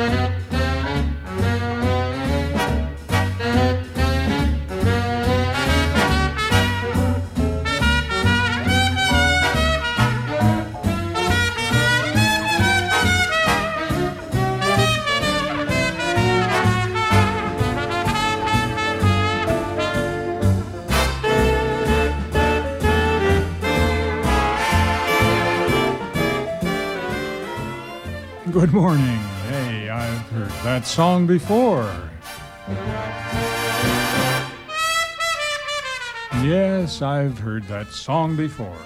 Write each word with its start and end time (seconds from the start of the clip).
Good 0.00 0.39
that 30.80 30.86
song 30.86 31.26
before. 31.26 31.94
Yes, 36.42 37.02
I've 37.02 37.38
heard 37.38 37.64
that 37.64 37.88
song 37.88 38.34
before. 38.34 38.78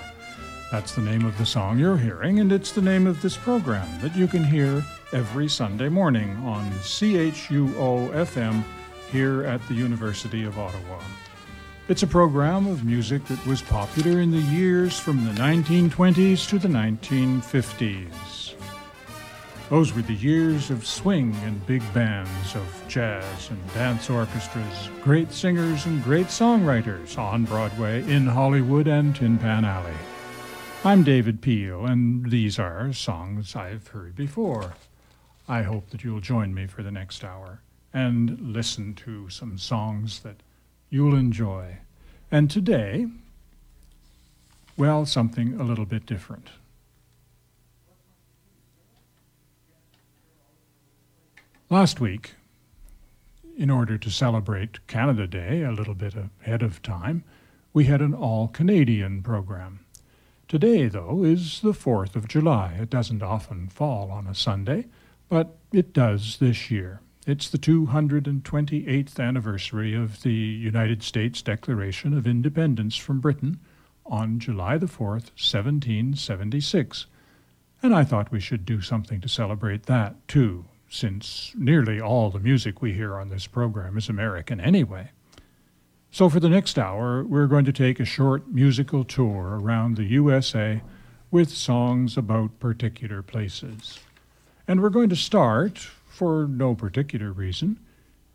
That's 0.72 0.96
the 0.96 1.02
name 1.02 1.24
of 1.24 1.38
the 1.38 1.46
song 1.46 1.78
you're 1.78 1.96
hearing, 1.96 2.40
and 2.40 2.50
it's 2.50 2.72
the 2.72 2.82
name 2.82 3.06
of 3.06 3.22
this 3.22 3.36
program 3.36 3.86
that 4.00 4.16
you 4.16 4.26
can 4.26 4.42
hear 4.42 4.82
every 5.12 5.48
Sunday 5.48 5.88
morning 5.88 6.36
on 6.38 6.68
CHUO 6.82 8.10
FM 8.10 8.64
here 9.12 9.44
at 9.44 9.64
the 9.68 9.74
University 9.74 10.42
of 10.42 10.58
Ottawa. 10.58 11.00
It's 11.86 12.02
a 12.02 12.08
program 12.08 12.66
of 12.66 12.84
music 12.84 13.24
that 13.26 13.46
was 13.46 13.62
popular 13.62 14.20
in 14.20 14.32
the 14.32 14.38
years 14.38 14.98
from 14.98 15.24
the 15.24 15.32
1920s 15.40 16.48
to 16.48 16.58
the 16.58 16.66
1950s. 16.66 18.43
Those 19.70 19.95
were 19.95 20.02
the 20.02 20.12
years 20.12 20.70
of 20.70 20.86
swing 20.86 21.34
and 21.42 21.66
big 21.66 21.82
bands, 21.95 22.55
of 22.55 22.84
jazz 22.86 23.48
and 23.48 23.72
dance 23.72 24.11
orchestras, 24.11 24.91
great 25.02 25.33
singers 25.33 25.86
and 25.86 26.05
great 26.05 26.27
songwriters 26.27 27.16
on 27.16 27.47
Broadway, 27.47 28.03
in 28.03 28.27
Hollywood, 28.27 28.86
and 28.86 29.16
Tin 29.16 29.38
Pan 29.38 29.64
Alley. 29.64 29.97
I'm 30.84 31.03
David 31.03 31.41
Peel, 31.41 31.86
and 31.86 32.30
these 32.30 32.58
are 32.58 32.92
songs 32.92 33.56
I've 33.56 33.88
heard 33.88 34.14
before. 34.14 34.75
I 35.48 35.62
hope 35.62 35.88
that 35.91 36.05
you'll 36.05 36.20
join 36.20 36.53
me 36.53 36.66
for 36.66 36.83
the 36.83 36.92
next 36.92 37.25
hour 37.25 37.62
and 37.94 38.38
listen 38.38 38.92
to 38.97 39.31
some 39.31 39.56
songs 39.56 40.20
that 40.20 40.42
you'll 40.91 41.16
enjoy. 41.16 41.78
And 42.31 42.50
today, 42.50 43.06
well, 44.77 45.06
something 45.06 45.58
a 45.58 45.64
little 45.64 45.86
bit 45.86 46.05
different. 46.05 46.48
Last 51.70 51.98
week, 51.98 52.34
in 53.56 53.70
order 53.70 53.96
to 53.96 54.10
celebrate 54.10 54.86
Canada 54.86 55.26
Day 55.26 55.62
a 55.62 55.72
little 55.72 55.94
bit 55.94 56.14
ahead 56.14 56.62
of 56.62 56.82
time, 56.82 57.24
we 57.72 57.84
had 57.84 58.02
an 58.02 58.12
all 58.12 58.48
Canadian 58.48 59.22
program. 59.22 59.80
Today, 60.46 60.88
though, 60.88 61.24
is 61.24 61.62
the 61.62 61.72
4th 61.72 62.16
of 62.16 62.28
July. 62.28 62.76
It 62.78 62.90
doesn't 62.90 63.22
often 63.22 63.68
fall 63.68 64.10
on 64.10 64.26
a 64.26 64.34
Sunday, 64.34 64.88
but 65.30 65.56
it 65.72 65.94
does 65.94 66.36
this 66.36 66.70
year. 66.70 67.00
It's 67.26 67.48
the 67.48 67.56
228th 67.56 69.18
anniversary 69.18 69.94
of 69.94 70.20
the 70.20 70.34
United 70.34 71.02
States 71.02 71.40
Declaration 71.40 72.12
of 72.12 72.26
Independence 72.26 72.96
from 72.96 73.20
Britain 73.20 73.58
on 74.04 74.38
July 74.38 74.76
the 74.76 74.84
4th, 74.84 75.32
1776. 75.40 77.06
And 77.82 77.94
I 77.94 78.04
thought 78.04 78.30
we 78.30 78.40
should 78.40 78.66
do 78.66 78.82
something 78.82 79.22
to 79.22 79.28
celebrate 79.30 79.84
that, 79.84 80.28
too, 80.28 80.66
since 80.95 81.53
nearly 81.56 82.00
all 82.00 82.31
the 82.31 82.39
music 82.39 82.81
we 82.81 82.92
hear 82.92 83.17
on 83.17 83.28
this 83.28 83.48
program 83.48 83.98
is 83.98 84.09
American 84.09 84.61
anyway. 84.61 85.11
So, 86.12 86.28
for 86.28 86.39
the 86.39 86.48
next 86.48 86.78
hour, 86.78 87.25
we're 87.25 87.49
going 87.49 87.65
to 87.65 87.72
take 87.72 87.99
a 87.99 88.05
short 88.05 88.49
musical 88.49 89.03
tour 89.03 89.59
around 89.60 89.97
the 89.97 90.04
USA 90.04 90.83
with 91.33 91.50
songs 91.50 92.16
about 92.16 92.60
particular 92.60 93.22
places. 93.22 93.99
And 94.69 94.81
we're 94.81 94.91
going 94.91 95.09
to 95.09 95.16
start, 95.16 95.78
for 95.78 96.47
no 96.47 96.77
particular 96.77 97.33
reason, 97.33 97.81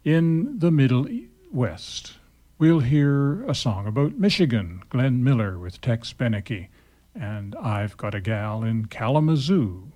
in 0.03 0.59
the 0.59 0.69
Middle 0.69 1.07
West. 1.53 2.15
We'll 2.57 2.81
hear 2.81 3.43
a 3.45 3.55
song 3.55 3.87
about 3.87 4.19
Michigan, 4.19 4.83
Glenn 4.89 5.23
Miller 5.23 5.57
with 5.57 5.79
Tex 5.79 6.11
Beneke, 6.11 6.67
and 7.15 7.55
I've 7.55 7.95
Got 7.95 8.15
a 8.15 8.19
Gal 8.19 8.63
in 8.63 8.87
Kalamazoo 8.87 9.93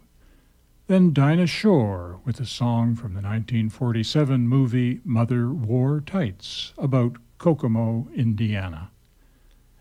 then 0.88 1.14
Dinah 1.14 1.48
Shore 1.48 2.20
with 2.26 2.40
a 2.42 2.46
song 2.46 2.96
from 2.96 3.14
the 3.14 3.22
1947 3.22 4.48
movie 4.48 5.00
Mother 5.06 5.50
Wore 5.50 6.02
Tights 6.02 6.74
about 6.78 7.18
Kokomo, 7.38 8.10
Indiana. 8.14 8.92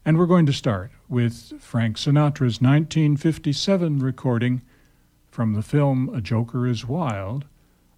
And 0.04 0.16
we're 0.16 0.26
going 0.26 0.46
to 0.46 0.52
start 0.52 0.92
with 1.08 1.60
Frank 1.60 1.96
Sinatra's 1.96 2.60
1957 2.60 3.98
recording 3.98 4.62
from 5.28 5.54
the 5.54 5.62
film 5.62 6.08
A 6.14 6.20
Joker 6.20 6.68
is 6.68 6.86
Wild 6.86 7.46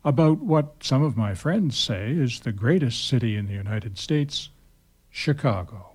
about 0.02 0.38
what 0.38 0.76
some 0.82 1.02
of 1.02 1.16
my 1.16 1.34
friends 1.34 1.78
say 1.78 2.10
is 2.10 2.40
the 2.40 2.52
greatest 2.52 3.06
city 3.06 3.36
in 3.36 3.46
the 3.46 3.54
United 3.54 3.98
States, 3.98 4.48
Chicago. 5.10 5.93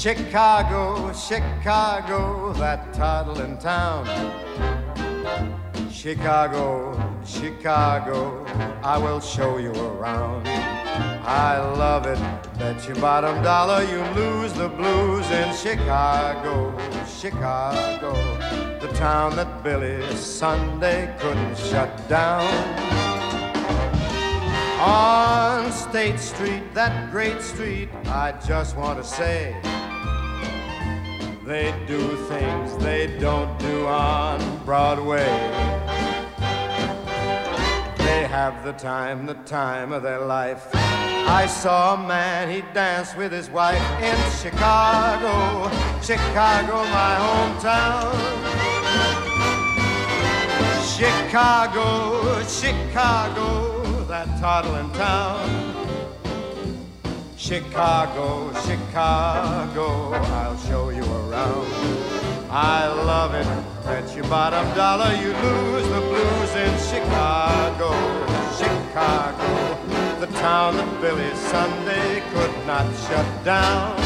Chicago, 0.00 1.12
Chicago, 1.12 2.54
that 2.54 2.90
toddling 2.94 3.58
town. 3.58 4.06
Chicago, 5.92 6.96
Chicago, 7.22 8.42
I 8.82 8.96
will 8.96 9.20
show 9.20 9.58
you 9.58 9.72
around. 9.72 10.48
I 10.48 11.58
love 11.58 12.06
it, 12.06 12.18
bet 12.58 12.82
your 12.88 12.96
bottom 12.96 13.42
dollar 13.42 13.82
you 13.84 14.00
lose 14.18 14.54
the 14.54 14.70
blues 14.70 15.30
in 15.30 15.54
Chicago, 15.54 16.74
Chicago, 17.06 18.14
the 18.80 18.90
town 18.94 19.36
that 19.36 19.62
Billy 19.62 20.00
Sunday 20.16 21.14
couldn't 21.18 21.58
shut 21.58 22.08
down. 22.08 22.48
On 24.80 25.70
State 25.70 26.18
Street, 26.18 26.72
that 26.72 27.10
great 27.10 27.42
street, 27.42 27.90
I 28.06 28.32
just 28.46 28.78
want 28.78 28.96
to 28.96 29.04
say 29.04 29.60
they 31.50 31.74
do 31.84 32.14
things 32.28 32.76
they 32.76 33.18
don't 33.18 33.58
do 33.58 33.84
on 33.84 34.38
Broadway. 34.64 35.26
They 37.98 38.24
have 38.30 38.64
the 38.64 38.72
time, 38.74 39.26
the 39.26 39.34
time 39.34 39.90
of 39.90 40.04
their 40.04 40.20
life. 40.20 40.68
I 40.72 41.46
saw 41.48 41.94
a 41.94 42.06
man, 42.06 42.48
he 42.48 42.62
danced 42.72 43.16
with 43.16 43.32
his 43.32 43.50
wife 43.50 43.82
in 44.00 44.16
Chicago, 44.40 45.68
Chicago, 46.00 46.84
my 46.84 47.16
hometown. 47.26 48.14
Chicago, 50.96 52.44
Chicago, 52.44 54.04
that 54.04 54.28
toddling 54.38 54.92
town. 54.92 55.69
Chicago, 57.50 58.52
Chicago, 58.62 60.12
I'll 60.12 60.56
show 60.56 60.90
you 60.90 61.02
around. 61.02 61.66
I 62.48 62.86
love 62.86 63.34
it, 63.34 63.44
bet 63.84 64.14
your 64.14 64.22
bottom 64.26 64.72
dollar 64.76 65.12
you 65.16 65.32
lose 65.32 65.88
the 65.88 66.00
blues 66.00 66.54
in 66.54 66.72
Chicago, 66.78 67.90
Chicago, 68.56 69.50
the 70.20 70.28
town 70.38 70.76
that 70.76 71.00
Billy 71.00 71.34
Sunday 71.50 72.22
could 72.32 72.54
not 72.68 72.86
shut 73.08 73.44
down. 73.44 73.98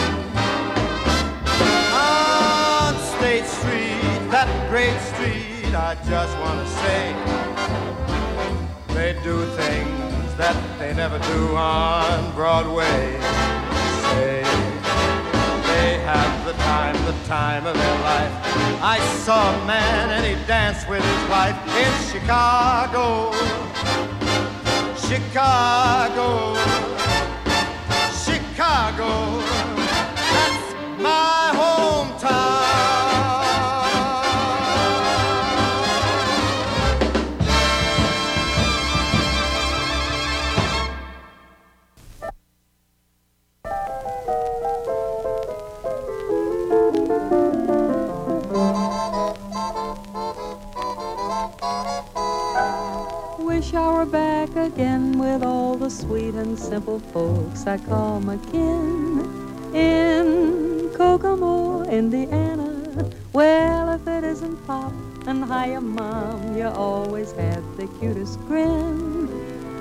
On 1.93 2.95
State 3.19 3.45
Street, 3.45 4.31
that 4.31 4.49
great 4.71 4.99
street, 5.13 5.75
I 5.75 5.97
just 6.09 6.35
want 6.39 6.65
to 6.65 6.69
say, 6.81 7.13
they 8.95 9.13
do 9.23 9.45
things 9.55 10.14
that 10.37 10.57
they 10.79 10.93
never 10.95 11.19
do 11.19 11.57
on 11.57 12.35
Broadway. 12.35 13.21
Say 14.11 14.43
they 15.71 15.99
have 16.03 16.45
the 16.45 16.53
time, 16.55 16.97
the 17.07 17.17
time 17.27 17.67
of 17.67 17.75
their 17.75 17.99
life. 18.01 18.33
I 18.83 18.99
saw 19.25 19.55
a 19.55 19.67
man 19.67 20.11
and 20.11 20.27
he 20.27 20.35
danced 20.47 20.89
with 20.89 21.03
his 21.03 21.31
wife 21.31 21.57
in 21.77 21.93
Chicago. 22.11 23.33
Chicago. 25.09 26.55
Chicago. 28.25 29.41
That's 30.35 30.75
my 31.01 31.53
hometown. 31.55 32.04
Again 54.75 55.17
with 55.17 55.45
all 55.45 55.77
the 55.77 55.89
sweet 55.89 56.35
and 56.35 56.59
simple 56.59 56.99
folks 56.99 57.65
I 57.65 57.79
call 57.79 58.19
my 58.19 58.37
kin 58.51 59.21
in 59.73 60.91
Kokomo, 60.97 61.85
Indiana. 61.85 63.13
Well, 63.33 63.93
if 63.93 64.05
it 64.09 64.25
isn't 64.25 64.57
Pop 64.67 64.93
and 65.29 65.45
hiya 65.45 65.81
Mom, 65.81 66.57
you 66.57 66.67
always 66.67 67.31
have 67.33 67.65
the 67.77 67.87
cutest 68.01 68.41
grin 68.49 69.29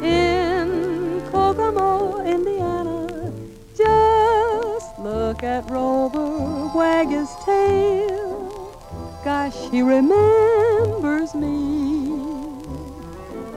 in 0.04 1.24
Kokomo, 1.31 2.24
Indiana. 2.24 3.34
Just 3.75 5.00
look 5.00 5.42
at 5.42 5.68
Rover 5.72 6.69
wag 6.75 7.07
his 7.07 7.34
tail. 7.44 8.78
Gosh, 9.24 9.57
he 9.72 9.81
remembers 9.81 11.34
me. 11.34 12.13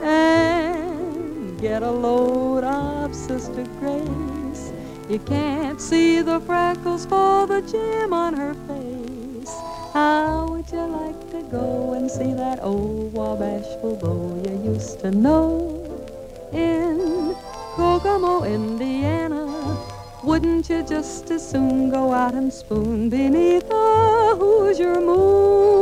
And 0.01 0.56
get 1.59 1.81
a 1.81 1.91
load 1.91 2.63
of 2.63 3.15
Sister 3.15 3.63
Grace. 3.79 4.71
You 5.09 5.19
can't 5.19 5.81
see 5.81 6.21
the 6.21 6.39
freckles 6.41 7.05
for 7.05 7.47
the 7.47 7.61
gem 7.61 8.13
on 8.13 8.33
her 8.35 8.53
face. 8.53 9.53
How 9.93 10.47
would 10.49 10.69
you 10.71 10.85
like 10.85 11.31
to 11.31 11.41
go 11.49 11.93
and 11.93 12.11
see 12.11 12.33
that 12.33 12.59
old 12.61 13.13
Wabashful 13.13 13.99
beau 13.99 14.43
you 14.45 14.73
used 14.73 14.99
to 14.99 15.09
know 15.09 15.99
in 16.53 17.35
Kokomo, 17.75 18.43
Indiana? 18.43 19.45
Wouldn't 20.23 20.69
you 20.69 20.83
just 20.83 21.31
as 21.31 21.49
soon 21.49 21.89
go 21.89 22.13
out 22.13 22.35
and 22.35 22.53
spoon 22.53 23.09
beneath 23.09 23.67
a 23.71 24.35
Hoosier 24.37 25.01
moon? 25.01 25.76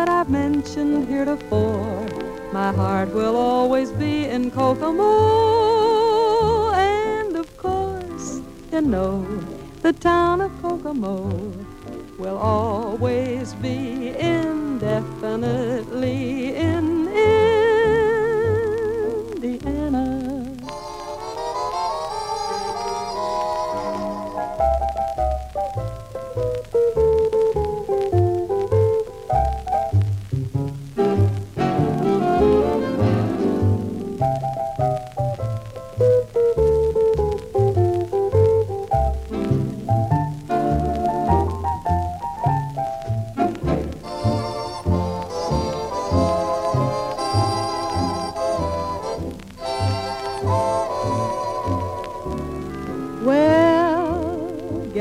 That 0.00 0.08
I've 0.08 0.30
mentioned 0.30 1.08
heretofore, 1.08 2.06
my 2.54 2.72
heart 2.72 3.10
will 3.10 3.36
always 3.36 3.92
be 3.92 4.24
in 4.24 4.50
Kokomo. 4.50 5.10
And 6.72 7.36
of 7.36 7.54
course, 7.58 8.40
you 8.72 8.80
know, 8.80 9.26
the 9.82 9.92
town 9.92 10.40
of 10.40 10.50
Kokomo 10.62 11.52
will 12.16 12.38
always 12.38 13.52
be 13.56 14.14
indefinitely 14.18 16.56
in 16.56 16.89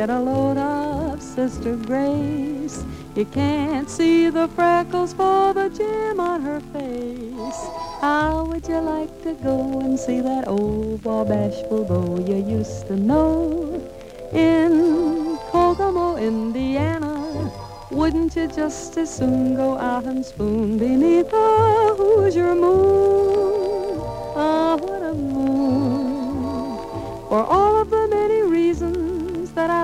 get 0.10 0.18
a 0.18 0.20
load 0.20 0.58
of 0.58 1.22
Sister 1.22 1.76
Grace. 1.76 2.84
You 3.16 3.26
can't 3.26 3.90
see 3.90 4.30
the 4.30 4.48
freckles 4.48 5.14
for 5.14 5.54
the 5.54 5.70
gem 5.70 6.20
on 6.20 6.42
her 6.42 6.60
face. 6.74 7.62
How 8.02 8.46
would 8.46 8.68
you 8.68 8.80
like 8.80 9.14
to 9.24 9.34
go 9.36 9.80
and 9.82 10.00
see 10.00 10.22
that 10.22 10.48
old 10.48 11.04
Bashful 11.04 11.84
beau 11.84 12.20
you 12.26 12.38
used 12.58 12.88
to 12.88 12.96
know 12.96 13.88
in 14.34 15.38
Kokomo, 15.52 16.18
Indiana? 16.18 17.52
Wouldn't 17.92 18.36
you 18.36 18.48
just 18.48 18.98
as 18.98 19.14
soon 19.16 19.56
go 19.56 19.78
out 19.78 20.06
and 20.06 20.26
spoon 20.26 20.78
beneath 20.80 21.32
a 21.34 21.94
Hoosier 21.98 22.56
moon? 22.56 23.59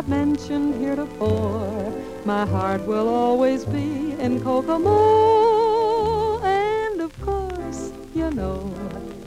Mentioned 0.08 0.76
heretofore, 0.76 1.94
my 2.26 2.46
heart 2.46 2.82
will 2.86 3.08
always 3.10 3.66
be 3.66 4.14
in 4.20 4.42
Kokomo. 4.42 6.40
And 6.44 7.02
of 7.02 7.12
course, 7.22 7.92
you 8.14 8.32
know, 8.32 8.74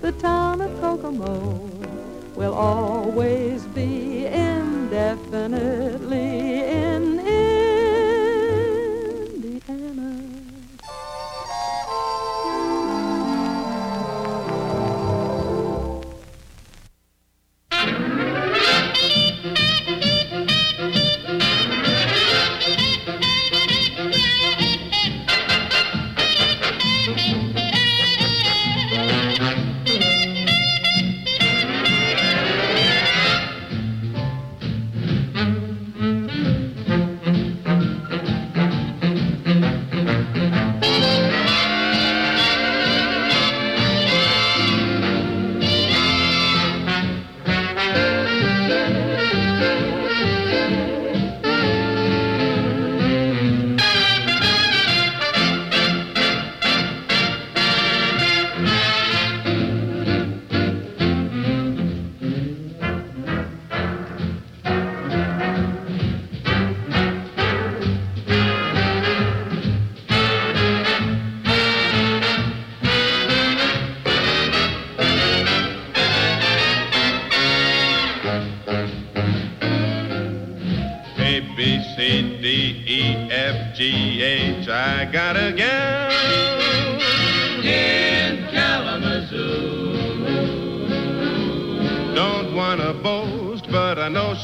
the 0.00 0.12
town 0.12 0.60
of 0.60 0.80
Kokomo 0.80 1.69
will 2.34 2.54
always 2.54 3.66
be 3.66 4.26
indefinitely 4.26 5.97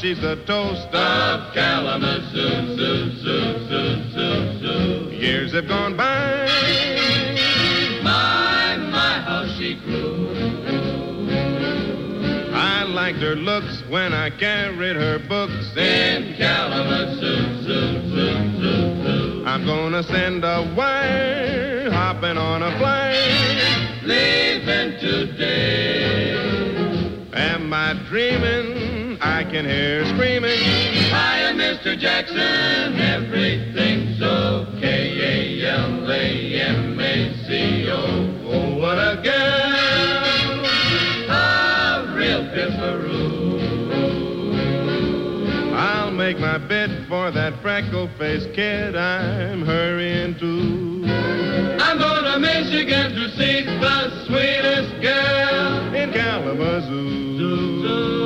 she's 0.05 0.21
the 0.21 0.35
toast 0.45 0.87
of 0.93 1.53
Kalamazoo. 1.55 2.75
Zoo, 2.77 3.09
zoo, 3.23 3.67
zoo, 3.67 4.11
zoo, 4.13 4.59
zoo. 4.59 5.09
Years 5.15 5.51
have 5.53 5.67
gone 5.67 5.97
by. 5.97 6.45
My, 8.03 8.77
my, 8.91 9.19
how 9.25 9.47
she 9.57 9.79
grew. 9.83 10.29
I 12.53 12.83
liked 12.83 13.17
her 13.17 13.35
looks 13.35 13.81
when 13.89 14.13
I 14.13 14.29
carried 14.29 14.95
her 14.95 15.17
books 15.27 15.75
in 15.75 16.35
Kalamazoo. 16.37 17.63
Zoo, 17.63 18.09
zoo, 18.09 18.61
zoo, 18.61 19.03
zoo. 19.03 19.43
I'm 19.47 19.65
gonna 19.65 20.03
send 20.03 20.43
a 20.43 20.71
wire, 20.77 21.89
hopping 21.89 22.37
on 22.37 22.61
a 22.61 22.77
flyer, 22.77 24.03
leaving 24.03 24.99
today. 24.99 26.74
Am 27.55 27.71
I 27.71 27.93
dreaming? 28.09 29.17
I 29.21 29.45
can 29.45 29.63
hear 29.63 30.03
screaming. 30.07 30.59
Hiya, 30.59 31.53
Mr. 31.55 31.97
Jackson, 31.97 32.99
everything's 32.99 34.21
okay. 34.21 35.63
A-L-A-M-A-C-O. 35.63 36.51
Oh, 38.43 38.77
what 38.77 38.97
a 38.97 39.21
girl! 39.23 40.65
A 41.31 42.13
real 42.13 42.43
piffaroo. 42.51 43.61
I'll 45.73 46.11
make 46.11 46.37
my 46.37 46.57
bid 46.57 47.07
for 47.07 47.31
that 47.31 47.53
freckle-faced 47.61 48.51
kid 48.53 48.97
I'm 48.97 49.65
hurrying 49.65 50.37
to. 50.39 50.84
I'm 51.79 51.97
going 51.97 52.23
to 52.23 52.39
Michigan 52.39 53.15
to 53.15 53.29
see 53.37 53.63
the 53.63 54.25
sweetest 54.25 55.01
girl 55.01 55.95
in 55.95 56.11
Kalamazoo. 56.11 57.37
Kalamazoo. 57.37 58.24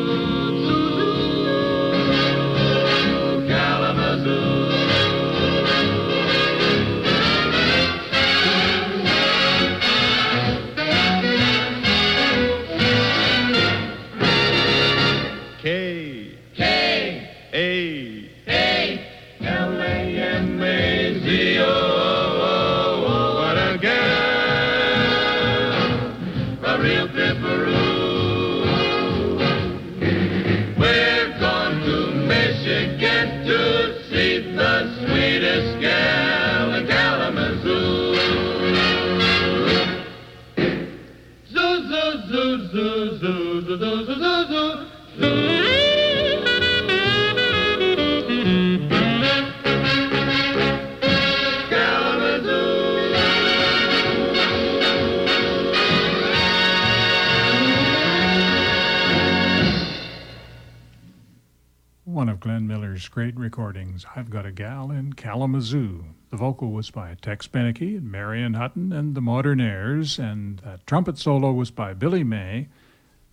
Glenn 62.39 62.67
Miller's 62.67 63.07
great 63.09 63.37
recordings, 63.37 64.05
I've 64.15 64.29
Got 64.29 64.45
a 64.45 64.51
Gal 64.51 64.91
in 64.91 65.13
Kalamazoo. 65.13 66.05
The 66.29 66.37
vocal 66.37 66.71
was 66.71 66.89
by 66.89 67.15
Tex 67.21 67.47
Beneke 67.47 67.97
and 67.97 68.11
Marion 68.11 68.53
Hutton 68.53 68.93
and 68.93 69.13
the 69.13 69.21
Modernaires, 69.21 70.19
and 70.19 70.59
that 70.59 70.87
trumpet 70.87 71.17
solo 71.17 71.51
was 71.51 71.69
by 71.69 71.93
Billy 71.93 72.23
May. 72.23 72.69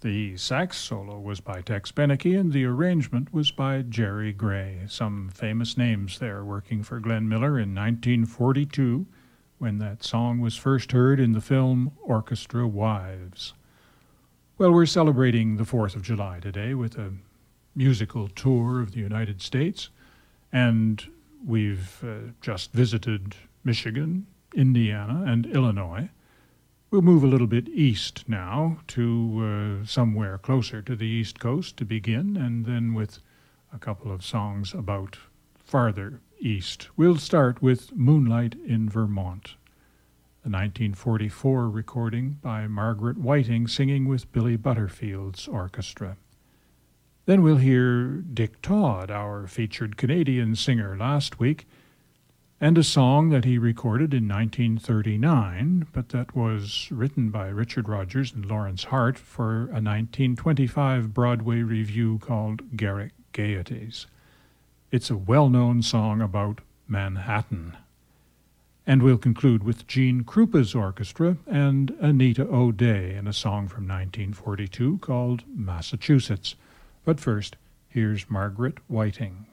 The 0.00 0.36
sax 0.36 0.78
solo 0.78 1.20
was 1.20 1.40
by 1.40 1.62
Tex 1.62 1.92
Beneke, 1.92 2.38
and 2.38 2.52
the 2.52 2.64
arrangement 2.64 3.32
was 3.32 3.50
by 3.50 3.82
Jerry 3.82 4.32
Gray. 4.32 4.80
Some 4.88 5.30
famous 5.32 5.76
names 5.76 6.18
there 6.18 6.44
working 6.44 6.82
for 6.82 6.98
Glenn 6.98 7.28
Miller 7.28 7.58
in 7.58 7.74
1942 7.74 9.06
when 9.58 9.78
that 9.78 10.02
song 10.02 10.40
was 10.40 10.56
first 10.56 10.92
heard 10.92 11.20
in 11.20 11.32
the 11.32 11.40
film 11.40 11.92
Orchestra 12.02 12.66
Wives. 12.66 13.54
Well, 14.58 14.72
we're 14.72 14.86
celebrating 14.86 15.56
the 15.58 15.64
4th 15.64 15.94
of 15.94 16.02
July 16.02 16.40
today 16.40 16.74
with 16.74 16.96
a 16.98 17.12
musical 17.76 18.28
tour 18.28 18.80
of 18.80 18.92
the 18.92 19.00
United 19.00 19.42
States, 19.42 19.90
and 20.50 21.06
we've 21.44 22.02
uh, 22.02 22.32
just 22.40 22.72
visited 22.72 23.36
Michigan, 23.62 24.26
Indiana, 24.54 25.24
and 25.26 25.46
Illinois. 25.46 26.08
We'll 26.90 27.02
move 27.02 27.22
a 27.22 27.28
little 27.28 27.46
bit 27.46 27.68
east 27.68 28.24
now 28.26 28.78
to 28.88 29.82
uh, 29.82 29.86
somewhere 29.86 30.38
closer 30.38 30.80
to 30.82 30.96
the 30.96 31.06
East 31.06 31.38
Coast 31.38 31.76
to 31.76 31.84
begin, 31.84 32.36
and 32.36 32.64
then 32.64 32.94
with 32.94 33.18
a 33.72 33.78
couple 33.78 34.10
of 34.10 34.24
songs 34.24 34.72
about 34.72 35.18
farther 35.58 36.20
east. 36.38 36.88
We'll 36.96 37.16
start 37.16 37.60
with 37.60 37.94
Moonlight 37.94 38.54
in 38.66 38.88
Vermont, 38.88 39.56
a 40.44 40.48
1944 40.48 41.68
recording 41.68 42.38
by 42.40 42.66
Margaret 42.66 43.18
Whiting 43.18 43.66
singing 43.66 44.06
with 44.06 44.30
Billy 44.32 44.56
Butterfield's 44.56 45.48
orchestra. 45.48 46.16
Then 47.26 47.42
we'll 47.42 47.56
hear 47.56 48.22
Dick 48.32 48.62
Todd, 48.62 49.10
our 49.10 49.48
featured 49.48 49.96
Canadian 49.96 50.54
singer 50.54 50.96
last 50.96 51.40
week, 51.40 51.66
and 52.60 52.78
a 52.78 52.84
song 52.84 53.30
that 53.30 53.44
he 53.44 53.58
recorded 53.58 54.14
in 54.14 54.28
1939, 54.28 55.88
but 55.92 56.10
that 56.10 56.36
was 56.36 56.88
written 56.92 57.30
by 57.30 57.48
Richard 57.48 57.88
Rodgers 57.88 58.32
and 58.32 58.46
Lawrence 58.46 58.84
Hart 58.84 59.18
for 59.18 59.62
a 59.62 59.82
1925 59.82 61.12
Broadway 61.12 61.62
revue 61.62 62.18
called 62.18 62.76
Garrick 62.76 63.12
Gaieties. 63.32 64.06
It's 64.92 65.10
a 65.10 65.16
well 65.16 65.50
known 65.50 65.82
song 65.82 66.20
about 66.20 66.60
Manhattan. 66.86 67.76
And 68.86 69.02
we'll 69.02 69.18
conclude 69.18 69.64
with 69.64 69.88
Gene 69.88 70.22
Krupa's 70.22 70.76
orchestra 70.76 71.38
and 71.44 71.90
Anita 72.00 72.46
O'Day 72.46 73.16
in 73.16 73.26
a 73.26 73.32
song 73.32 73.66
from 73.66 73.82
1942 73.88 74.98
called 74.98 75.42
Massachusetts. 75.52 76.54
But 77.06 77.20
first, 77.20 77.56
here's 77.88 78.28
Margaret 78.28 78.78
Whiting. 78.88 79.46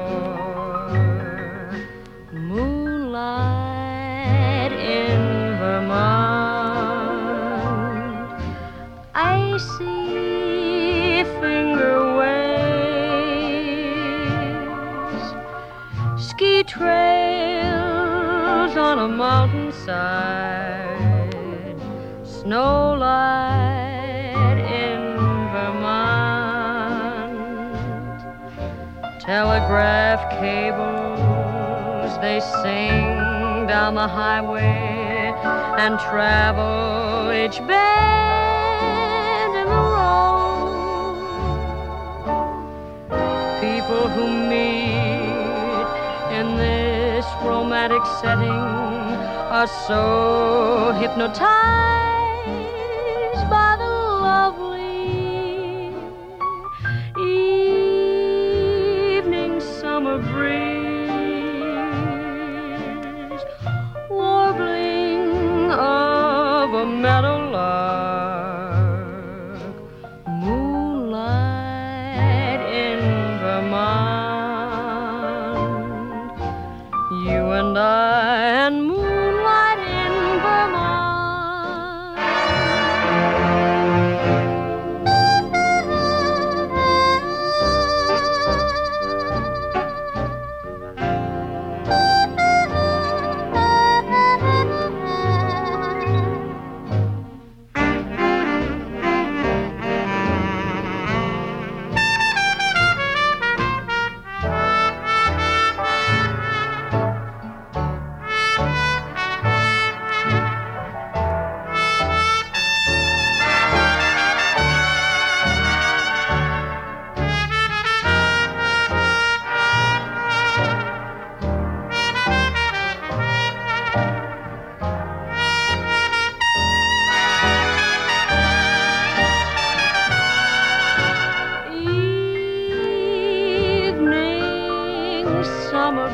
trails 16.78 18.74
on 18.76 19.00
a 19.00 19.08
mountainside, 19.08 21.80
snow 22.24 22.96
light 23.00 24.58
in 24.84 25.16
Vermont, 25.54 27.38
telegraph 29.22 30.30
cables 30.32 32.12
they 32.20 32.40
sing 32.64 33.68
down 33.68 33.96
the 33.96 34.08
highway 34.08 35.34
and 35.78 36.00
travel 36.00 37.32
each 37.32 37.60
bend 37.68 39.56
in 39.62 39.68
the 39.70 39.76
road. 39.94 41.16
People 43.62 44.08
who 44.10 44.28
meet 44.50 44.85
this 47.26 47.44
romantic 47.44 48.06
setting 48.22 48.50
are 48.50 49.68
so 49.88 50.92
hypnotized 51.00 52.15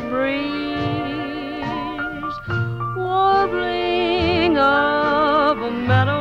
breeze, 0.10 1.62
warbling 2.96 4.58
of 4.58 5.58
a 5.62 5.72
meadow. 5.72 6.21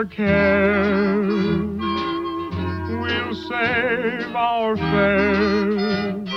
Our 0.00 0.06
cares. 0.06 1.78
We'll 3.02 3.34
save 3.34 4.34
our 4.34 4.74
fares. 4.76 6.28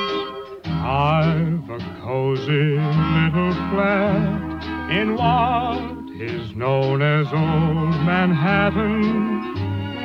I've 0.66 1.70
a 1.70 1.80
cozy 2.02 2.76
little 2.76 3.54
flat 3.72 4.92
in 4.92 5.16
what 5.16 6.12
is 6.20 6.54
known 6.58 7.02
as 7.02 7.28
Old 7.28 7.96
Manhattan. 8.04 9.02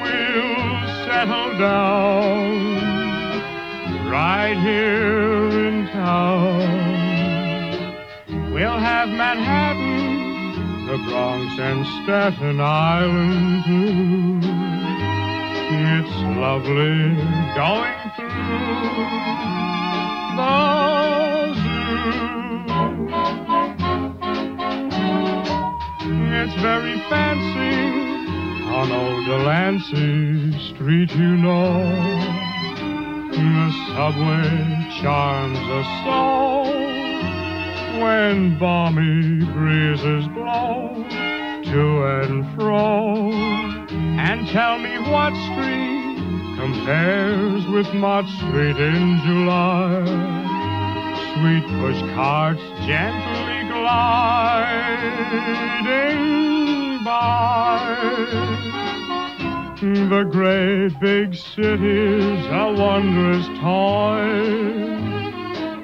We'll 0.03 0.87
settle 1.05 1.59
down 1.59 2.53
right 4.09 4.57
here 4.63 5.49
in 5.67 5.89
town. 5.89 6.93
We'll 8.53 8.79
have 8.79 9.09
Manhattan, 9.09 9.68
Bronx, 11.07 11.59
and 11.59 11.87
Staten 12.03 12.61
Island 12.61 13.65
too. 13.65 14.41
It's 15.71 16.17
lovely 16.39 17.15
going 17.55 17.99
through 18.17 18.29
the 20.37 21.55
zoo. 21.55 21.89
It's 26.41 26.57
very 26.63 26.97
fancy 27.09 27.77
on 28.69 28.91
old 28.93 29.27
Delancey 29.27 30.59
Street, 30.75 31.11
you 31.13 31.37
know. 31.37 31.83
The 33.31 33.71
subway 33.95 35.01
charms 35.01 35.59
us 35.59 35.87
so 36.05 36.58
when 38.01 38.59
balmy 38.59 39.45
breezes 39.53 40.27
blow 40.29 41.05
to 41.65 42.05
and 42.05 42.55
fro. 42.55 43.31
And 43.91 44.47
tell 44.49 44.79
me 44.79 44.99
what 45.11 45.35
street 45.53 46.17
compares 46.59 47.67
with 47.69 47.93
Mott 47.95 48.27
Street 48.29 48.77
in 48.77 49.21
July. 49.25 50.05
Sweet 51.35 51.67
push 51.81 52.01
carts 52.15 52.63
gently 52.87 53.69
gliding 53.69 55.09
by. 57.05 57.79
The 59.81 60.25
great 60.25 60.99
big 61.01 61.35
city's 61.35 62.47
a 62.47 62.75
wondrous 62.77 63.47
toy, 63.61 65.08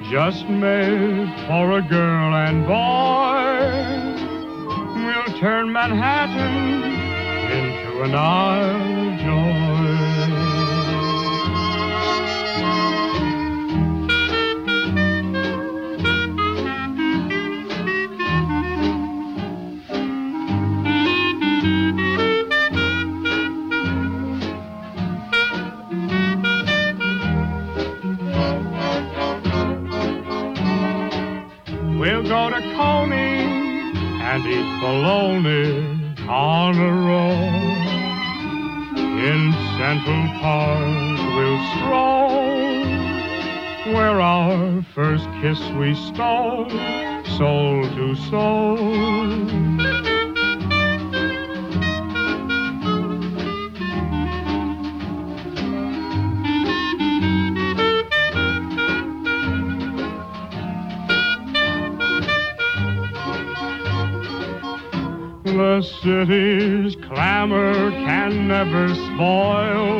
just 0.09 0.47
made 0.47 1.33
for 1.47 1.79
a 1.79 1.81
girl 1.81 2.35
and 2.35 2.65
boy. 2.67 4.15
We'll 5.03 5.39
turn 5.39 5.71
Manhattan 5.71 6.83
into 7.51 8.03
an 8.03 8.13
isle 8.13 9.13
of 9.13 9.19
joy. 9.19 9.64
And 34.35 34.47
eat 34.47 34.79
bologna 34.81 36.27
on 36.27 36.75
a 36.77 36.91
roll. 37.07 37.31
In 39.31 39.53
Central 39.77 40.27
Park 40.41 41.19
we'll 41.35 41.61
stroll, 41.77 42.83
where 43.95 44.19
our 44.19 44.83
first 44.93 45.25
kiss 45.41 45.61
we 45.79 45.95
stole, 45.95 46.69
soul 47.37 47.83
to 47.95 48.15
soul. 48.29 49.64
The 65.75 65.81
city's 65.81 66.95
clamor 66.95 67.91
can 67.91 68.47
never 68.47 68.95
spoil 68.95 69.99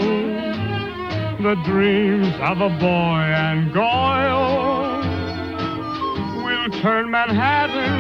the 1.44 1.56
dreams 1.66 2.34
of 2.40 2.62
a 2.62 2.70
boy 2.80 3.20
and 3.44 3.74
girl. 3.74 5.02
We'll 6.46 6.70
turn 6.82 7.12
Manhattan 7.12 7.92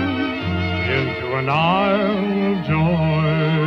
into 0.89 1.35
an 1.35 1.49
isle 1.49 2.53
of 2.53 2.65
joy. 2.65 3.64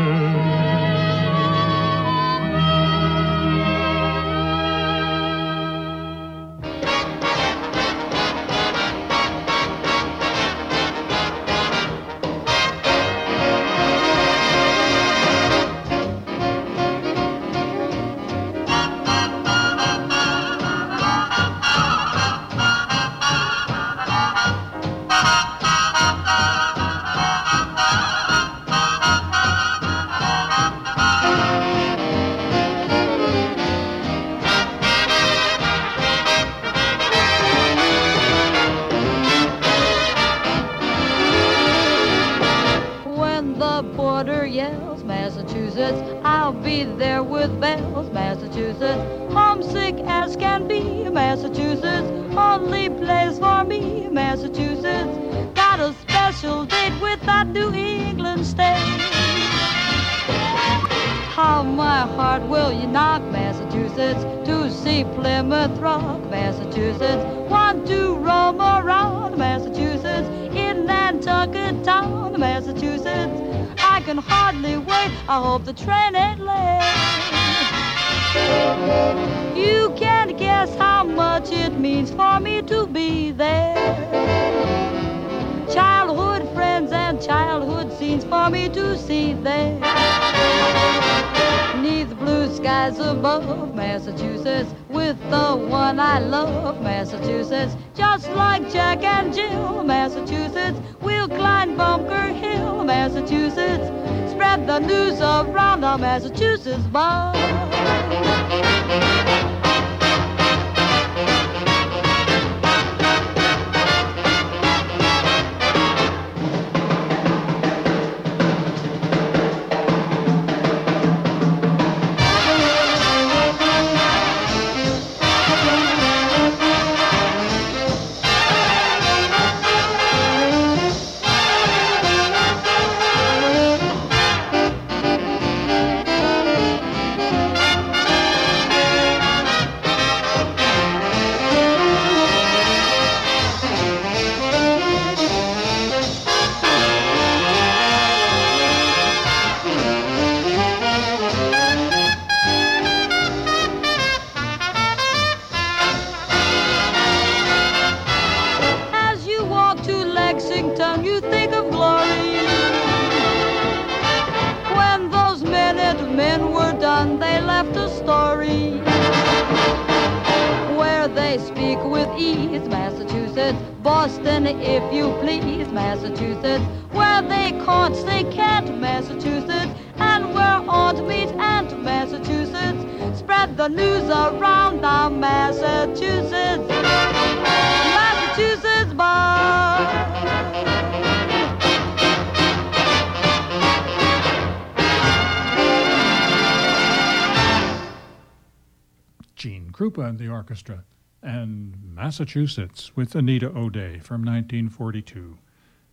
Massachusetts 202.18 202.96
with 202.96 203.14
Anita 203.14 203.46
O'Day 203.46 204.00
from 204.00 204.24
1942. 204.24 205.38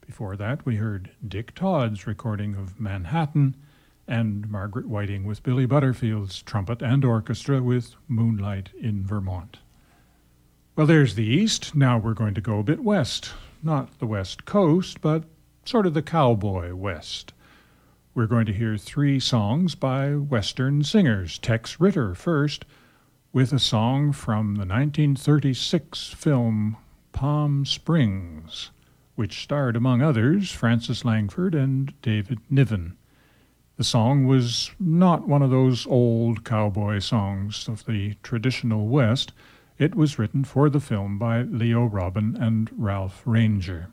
Before 0.03 0.35
that, 0.35 0.65
we 0.65 0.77
heard 0.77 1.11
Dick 1.27 1.53
Todd's 1.53 2.07
recording 2.07 2.55
of 2.55 2.79
Manhattan 2.79 3.55
and 4.07 4.49
Margaret 4.49 4.87
Whiting 4.87 5.25
with 5.25 5.43
Billy 5.43 5.67
Butterfield's 5.67 6.41
trumpet 6.41 6.81
and 6.81 7.05
orchestra 7.05 7.61
with 7.61 7.93
Moonlight 8.07 8.71
in 8.81 9.05
Vermont. 9.05 9.59
Well, 10.75 10.87
there's 10.87 11.13
the 11.13 11.27
east. 11.27 11.75
Now 11.75 11.99
we're 11.99 12.15
going 12.15 12.33
to 12.33 12.41
go 12.41 12.57
a 12.57 12.63
bit 12.63 12.79
west. 12.79 13.33
Not 13.61 13.99
the 13.99 14.07
west 14.07 14.45
coast, 14.45 15.01
but 15.01 15.25
sort 15.63 15.85
of 15.85 15.93
the 15.93 16.01
cowboy 16.01 16.73
west. 16.73 17.33
We're 18.15 18.25
going 18.25 18.47
to 18.47 18.53
hear 18.53 18.77
three 18.77 19.19
songs 19.19 19.75
by 19.75 20.15
Western 20.15 20.83
singers. 20.83 21.37
Tex 21.37 21.79
Ritter 21.79 22.15
first, 22.15 22.65
with 23.35 23.51
a 23.51 23.59
song 23.59 24.13
from 24.13 24.55
the 24.55 24.59
1936 24.59 26.13
film 26.13 26.77
Palm 27.11 27.65
Springs, 27.65 28.71
which 29.15 29.43
starred, 29.43 29.75
among 29.75 30.01
others, 30.01 30.53
Frances 30.53 31.03
Langford 31.03 31.53
and 31.53 31.93
David 32.01 32.39
Niven. 32.49 32.95
The 33.75 33.83
song 33.83 34.25
was 34.25 34.71
not 34.79 35.27
one 35.27 35.41
of 35.41 35.49
those 35.49 35.85
old 35.85 36.45
cowboy 36.45 36.99
songs 36.99 37.67
of 37.67 37.85
the 37.85 38.13
traditional 38.23 38.87
West. 38.87 39.33
It 39.77 39.95
was 39.95 40.17
written 40.17 40.45
for 40.45 40.69
the 40.69 40.79
film 40.79 41.19
by 41.19 41.41
Leo 41.41 41.83
Robin 41.83 42.37
and 42.39 42.71
Ralph 42.77 43.21
Rainger. 43.25 43.89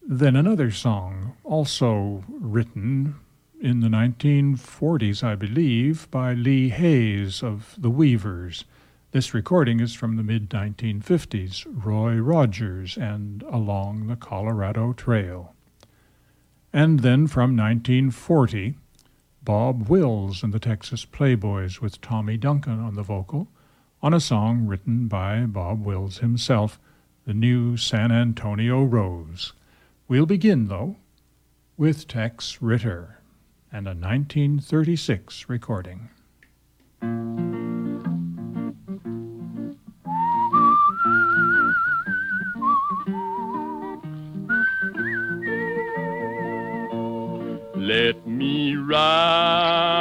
Then 0.00 0.34
another 0.34 0.70
song, 0.70 1.36
also 1.44 2.24
written 2.28 3.16
in 3.64 3.80
the 3.80 3.88
1940s, 3.88 5.24
I 5.24 5.34
believe, 5.36 6.10
by 6.10 6.34
Lee 6.34 6.68
Hays 6.68 7.42
of 7.42 7.74
The 7.78 7.88
Weavers. 7.88 8.66
This 9.12 9.32
recording 9.32 9.80
is 9.80 9.94
from 9.94 10.16
the 10.16 10.22
mid 10.22 10.50
1950s, 10.50 11.64
Roy 11.66 12.16
Rogers 12.16 12.98
and 12.98 13.42
Along 13.44 14.06
the 14.06 14.16
Colorado 14.16 14.92
Trail. 14.92 15.54
And 16.74 17.00
then 17.00 17.26
from 17.26 17.56
1940, 17.56 18.74
Bob 19.42 19.88
Wills 19.88 20.42
and 20.42 20.52
the 20.52 20.60
Texas 20.60 21.06
Playboys 21.06 21.80
with 21.80 22.02
Tommy 22.02 22.36
Duncan 22.36 22.80
on 22.80 22.96
the 22.96 23.02
vocal 23.02 23.48
on 24.02 24.12
a 24.12 24.20
song 24.20 24.66
written 24.66 25.08
by 25.08 25.40
Bob 25.46 25.82
Wills 25.82 26.18
himself, 26.18 26.78
The 27.26 27.32
New 27.32 27.78
San 27.78 28.12
Antonio 28.12 28.84
Rose. 28.84 29.54
We'll 30.06 30.26
begin, 30.26 30.68
though, 30.68 30.96
with 31.78 32.06
Tex 32.06 32.60
Ritter 32.60 33.20
and 33.74 33.88
a 33.88 33.90
1936 33.90 35.48
recording. 35.48 36.08
Let 47.74 48.24
me 48.28 48.76
ride 48.76 49.93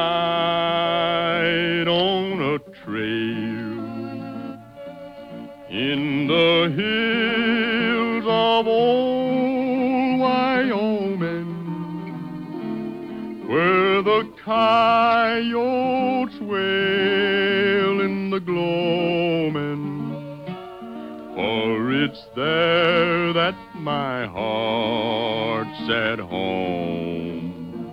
it's 22.13 22.25
there 22.35 23.33
that 23.33 23.55
my 23.73 24.27
heart's 24.27 25.89
at 25.89 26.19
home. 26.19 27.91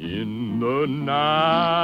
In 0.00 0.58
the 0.58 0.86
night, 0.88 1.75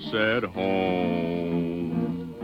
heart's 0.00 0.14
at 0.14 0.44
home. 0.44 2.34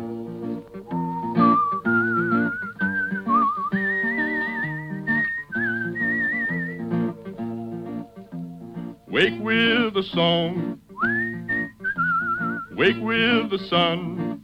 Wake 9.09 9.41
with 9.41 9.95
the 9.95 10.03
song, 10.03 10.81
wake 12.73 12.97
with 13.01 13.51
the 13.51 13.59
sun. 13.59 14.43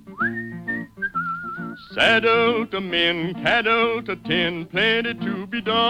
Saddle 1.92 2.66
to 2.68 2.80
men, 2.80 3.34
cattle 3.34 4.02
to 4.04 4.16
tend, 4.16 4.70
plenty 4.70 5.12
to 5.14 5.46
be 5.46 5.60
done. 5.60 5.82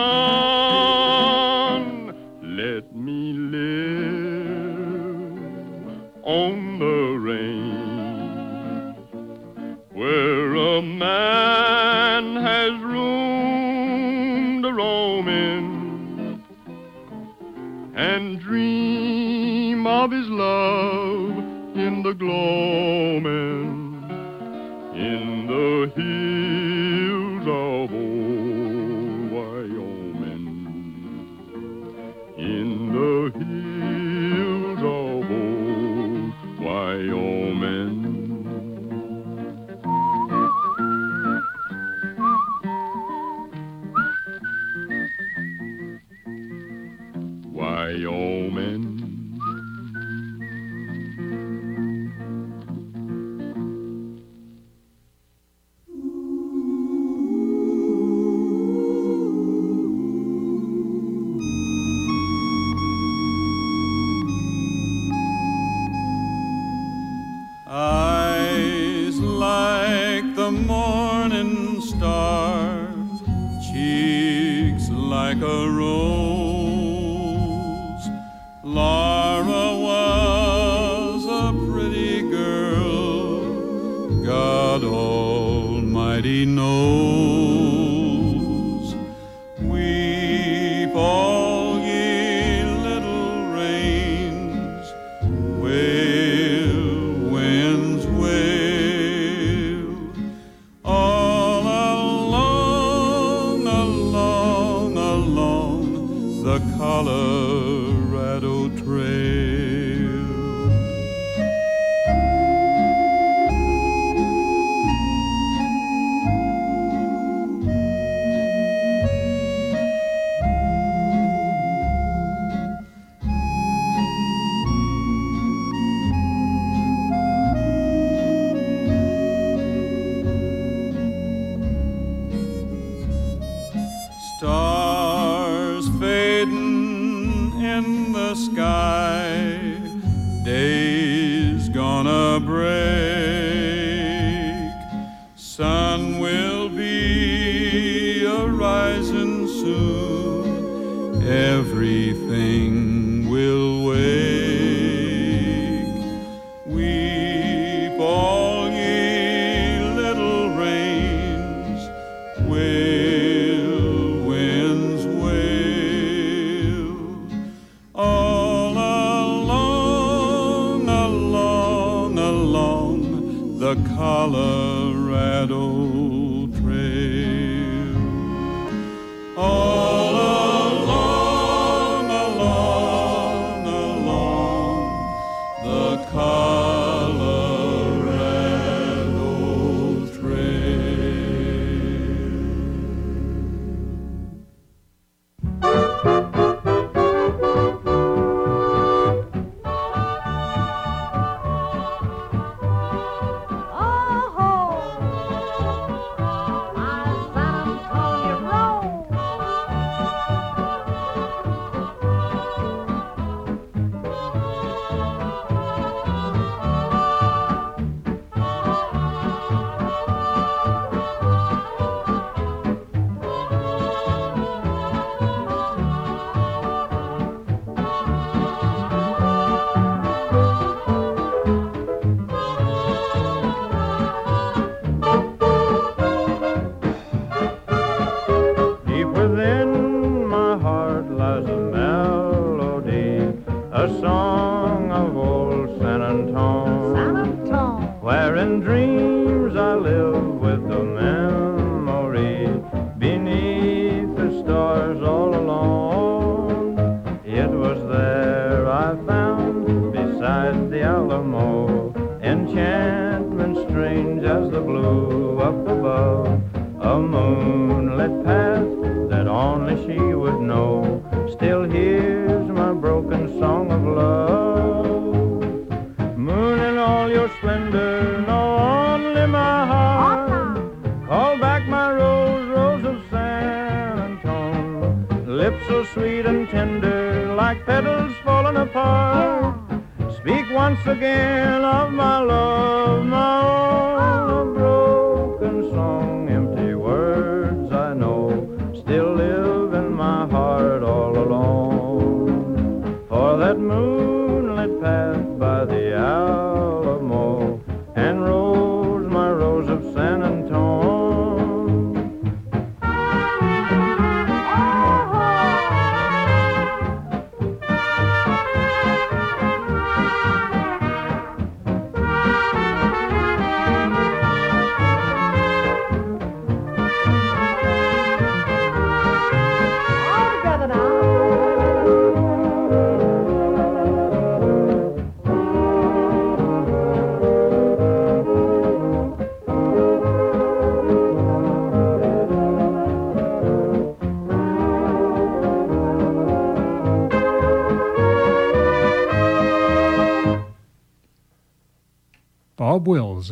The 22.02 22.14
gloaming 22.14 23.01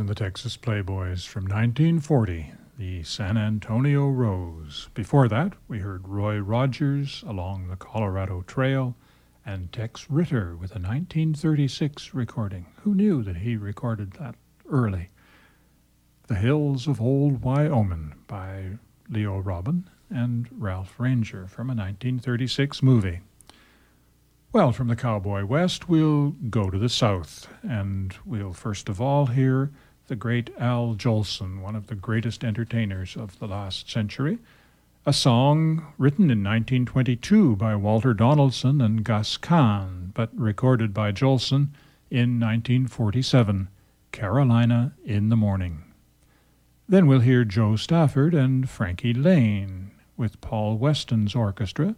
and 0.00 0.08
the 0.08 0.14
Texas 0.14 0.56
Playboys 0.56 1.26
from 1.26 1.44
1940, 1.44 2.54
the 2.78 3.02
San 3.02 3.36
Antonio 3.36 4.08
Rose. 4.08 4.88
Before 4.94 5.28
that, 5.28 5.52
we 5.68 5.80
heard 5.80 6.08
Roy 6.08 6.38
Rogers 6.38 7.22
along 7.26 7.68
the 7.68 7.76
Colorado 7.76 8.42
Trail 8.46 8.96
and 9.44 9.70
Tex 9.70 10.08
Ritter 10.08 10.56
with 10.56 10.70
a 10.70 10.80
1936 10.80 12.14
recording. 12.14 12.64
Who 12.82 12.94
knew 12.94 13.22
that 13.22 13.36
he 13.36 13.56
recorded 13.56 14.12
that 14.14 14.36
early? 14.70 15.10
The 16.28 16.36
Hills 16.36 16.88
of 16.88 16.98
Old 16.98 17.42
Wyoming 17.42 18.14
by 18.26 18.78
Leo 19.10 19.38
Robin 19.38 19.90
and 20.08 20.48
Ralph 20.50 20.98
Rainger 20.98 21.46
from 21.46 21.68
a 21.68 21.76
1936 21.76 22.82
movie. 22.82 23.20
Well, 24.52 24.72
from 24.72 24.88
the 24.88 24.96
cowboy 24.96 25.44
west, 25.44 25.88
we'll 25.88 26.30
go 26.30 26.70
to 26.70 26.78
the 26.78 26.88
south, 26.88 27.46
and 27.62 28.16
we'll 28.24 28.52
first 28.52 28.88
of 28.88 29.00
all 29.00 29.26
hear 29.26 29.70
the 30.10 30.16
great 30.16 30.50
Al 30.58 30.96
Jolson, 30.96 31.60
one 31.60 31.76
of 31.76 31.86
the 31.86 31.94
greatest 31.94 32.42
entertainers 32.42 33.16
of 33.16 33.38
the 33.38 33.46
last 33.46 33.88
century. 33.88 34.40
A 35.06 35.12
song 35.12 35.86
written 35.98 36.24
in 36.24 36.42
1922 36.42 37.54
by 37.54 37.76
Walter 37.76 38.12
Donaldson 38.12 38.80
and 38.80 39.04
Gus 39.04 39.36
Kahn, 39.36 40.10
but 40.12 40.36
recorded 40.36 40.92
by 40.92 41.12
Jolson 41.12 41.68
in 42.10 42.40
1947, 42.40 43.68
Carolina 44.10 44.94
in 45.04 45.28
the 45.28 45.36
Morning. 45.36 45.84
Then 46.88 47.06
we'll 47.06 47.20
hear 47.20 47.44
Jo 47.44 47.76
Stafford 47.76 48.34
and 48.34 48.68
Frankie 48.68 49.14
Laine 49.14 49.92
with 50.16 50.40
Paul 50.40 50.76
Weston's 50.76 51.36
orchestra, 51.36 51.94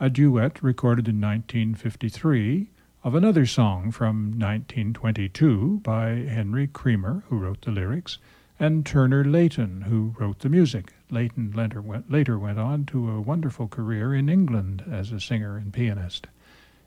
a 0.00 0.10
duet 0.10 0.60
recorded 0.60 1.06
in 1.06 1.20
1953 1.20 2.66
of 3.04 3.14
another 3.14 3.44
song 3.44 3.90
from 3.90 4.30
1922 4.38 5.80
by 5.82 6.08
Henry 6.08 6.66
Creamer, 6.66 7.22
who 7.28 7.36
wrote 7.36 7.60
the 7.60 7.70
lyrics, 7.70 8.16
and 8.58 8.86
Turner 8.86 9.22
Layton, 9.22 9.82
who 9.82 10.14
wrote 10.18 10.38
the 10.38 10.48
music. 10.48 10.94
Layton 11.10 11.52
later 11.54 11.82
went, 11.82 12.58
on 12.58 12.86
to 12.86 13.10
a 13.10 13.20
wonderful 13.20 13.68
career 13.68 14.14
in 14.14 14.30
England 14.30 14.84
as 14.90 15.12
a 15.12 15.20
singer 15.20 15.58
and 15.58 15.70
pianist. 15.70 16.28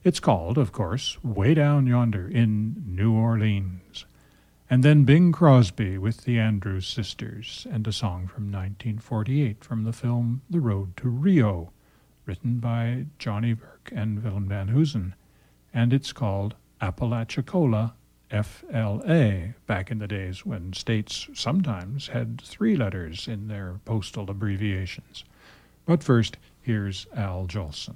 It's 0.04 0.20
called, 0.20 0.58
of 0.58 0.72
course, 0.72 1.24
Way 1.24 1.54
Down 1.54 1.86
Yonder 1.86 2.28
in 2.28 2.84
New 2.88 3.14
Orleans. 3.14 4.06
And 4.72 4.82
then 4.82 5.04
Bing 5.04 5.32
Crosby 5.32 6.00
with 6.00 6.24
the 6.24 6.40
Andrews 6.40 6.88
Sisters 6.88 7.68
and 7.70 7.88
a 7.88 7.94
song 7.94 8.26
from 8.26 8.52
1948 8.52 9.64
from 9.64 9.84
the 9.84 9.94
film 9.94 10.42
The 10.50 10.62
Road 10.62 10.98
to 10.98 11.10
Rio, 11.10 11.70
written 12.26 12.58
by 12.58 13.06
Johnny 13.20 13.54
Burke 13.54 13.92
and 13.96 14.24
Willem 14.24 14.48
van 14.48 14.70
Heusen 14.70 15.14
and 15.78 15.94
it's 15.94 16.12
called 16.12 16.56
Apalachicola 16.82 17.94
FLA 18.32 19.54
back 19.68 19.92
in 19.92 20.00
the 20.00 20.08
days 20.08 20.44
when 20.44 20.74
states 20.74 21.28
sometimes 21.36 22.08
had 22.08 22.42
three 22.42 22.76
letters 22.76 23.28
in 23.28 23.48
their 23.48 23.80
postal 23.86 24.28
abbreviations. 24.28 25.24
But 25.86 26.04
first, 26.04 26.38
here's 26.62 27.06
Al 27.16 27.46
Jolson. 27.46 27.94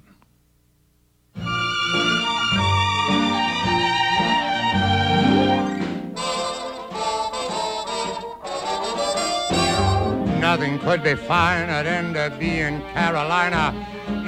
Nothing 10.40 10.78
could 10.78 11.02
be 11.02 11.16
finer 11.16 11.82
than 11.82 12.14
to 12.14 12.32
be 12.38 12.60
in 12.60 12.80
Carolina 12.92 13.74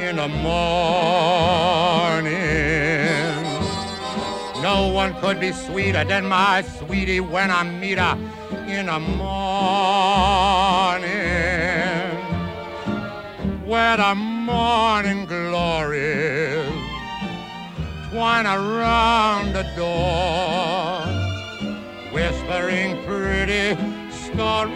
in 0.01 0.17
the 0.17 0.27
morning. 0.27 1.85
No 4.65 4.89
one 4.89 5.13
could 5.21 5.39
be 5.41 5.53
sweeter 5.53 6.05
than 6.05 6.25
my 6.25 6.63
sweetie 6.63 7.21
when 7.21 7.51
I 7.51 7.65
meet 7.65 7.99
her 7.99 8.17
in 8.67 8.87
the 8.87 8.99
morning. 8.99 9.29
Where 13.67 13.99
the 13.99 14.15
morning 14.15 15.27
glories 15.27 16.73
twine 18.09 18.47
around 18.47 19.53
the 19.53 19.65
door, 19.77 21.05
whispering 22.11 23.05
pretty 23.05 23.77
stories 24.25 24.73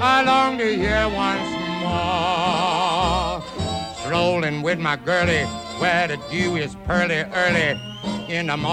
I 0.00 0.22
long 0.24 0.56
to 0.58 0.76
hear 0.76 1.08
once 1.08 1.50
more. 1.82 3.42
Strolling 4.04 4.62
with 4.62 4.78
my 4.78 4.94
girlie 4.94 5.61
where 5.82 6.06
the 6.06 6.16
dew 6.30 6.54
is 6.54 6.76
pearly 6.86 7.24
early 7.34 7.76
in 8.28 8.46
the 8.46 8.56
morning. 8.56 8.70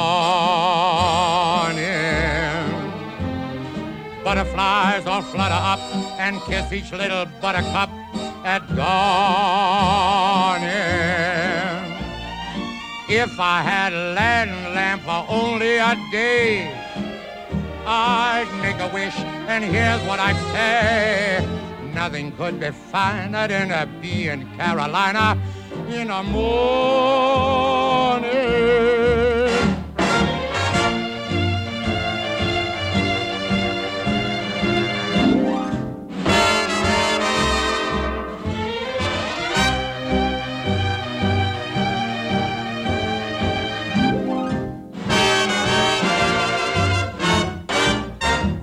Butterflies 4.23 5.07
all 5.07 5.23
flutter 5.23 5.55
up 5.55 5.79
and 6.19 6.39
kiss 6.41 6.71
each 6.71 6.91
little 6.91 7.25
buttercup 7.41 7.89
at 8.45 8.61
dawning. 8.75 8.99
If 13.09 13.39
I 13.39 13.63
had 13.63 13.91
a 13.91 14.13
land 14.13 14.51
lamp 14.75 15.01
for 15.01 15.25
only 15.29 15.77
a 15.77 15.95
day, 16.11 16.71
I'd 17.87 18.47
make 18.61 18.79
a 18.79 18.87
wish, 18.93 19.17
and 19.47 19.63
here's 19.63 20.01
what 20.03 20.19
I'd 20.19 20.37
say. 20.53 21.43
Nothing 21.91 22.31
could 22.33 22.59
be 22.59 22.69
finer 22.69 23.47
than 23.47 23.71
a 23.71 23.87
bee 23.99 24.27
in 24.27 24.45
Carolina 24.57 25.35
in 25.87 26.07
the 26.07 26.23
morning. 26.23 26.59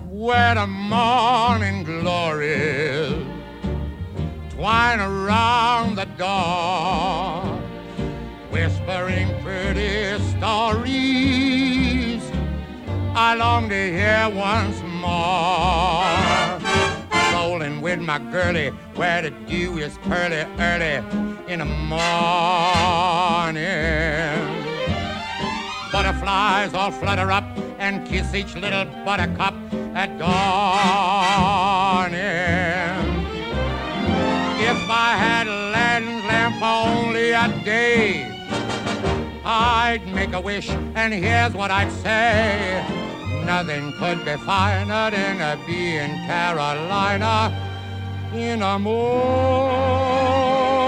Where 0.09 0.55
the 0.57 0.67
morning 0.67 1.85
glories 1.85 3.25
twine 4.51 5.01
around 5.01 5.95
the 5.97 6.05
door, 6.17 7.06
stories 10.67 12.23
I 13.15 13.35
long 13.37 13.69
to 13.69 13.75
hear 13.75 14.29
once 14.35 14.83
more. 14.83 16.05
Rolling 17.33 17.81
with 17.81 18.01
my 18.01 18.19
girlie 18.19 18.71
where 18.97 19.23
the 19.23 19.31
dew 19.31 19.79
is 19.79 19.97
pearly 19.99 20.45
early 20.59 20.97
in 21.47 21.61
the 21.61 21.65
morning. 21.65 22.03
Butterflies 25.93 26.75
all 26.75 26.91
flutter 26.91 27.31
up 27.31 27.45
and 27.79 28.05
kiss 28.07 28.35
each 28.35 28.57
little 28.57 28.87
buttercup 29.05 29.55
at 29.95 30.19
dawning. 30.19 30.37
If 34.71 34.91
I 34.91 35.17
had 35.17 35.47
a 35.47 35.71
land 35.71 36.27
lamp 36.27 36.57
for 36.59 36.89
only 36.91 37.31
a 37.31 37.49
day, 37.65 38.36
I'd 39.49 40.05
make 40.09 40.33
a 40.33 40.41
wish, 40.41 40.69
and 40.71 41.15
here's 41.15 41.55
what 41.55 41.71
I'd 41.71 41.93
say. 41.93 42.85
Nothing 43.45 43.93
could 43.93 44.25
be 44.25 44.37
finer 44.39 45.13
than 45.13 45.41
a 45.41 45.57
bee 45.65 45.99
in 45.99 46.11
Carolina 46.27 47.55
in 48.35 48.61
a 48.61 48.77
morning. 48.77 50.86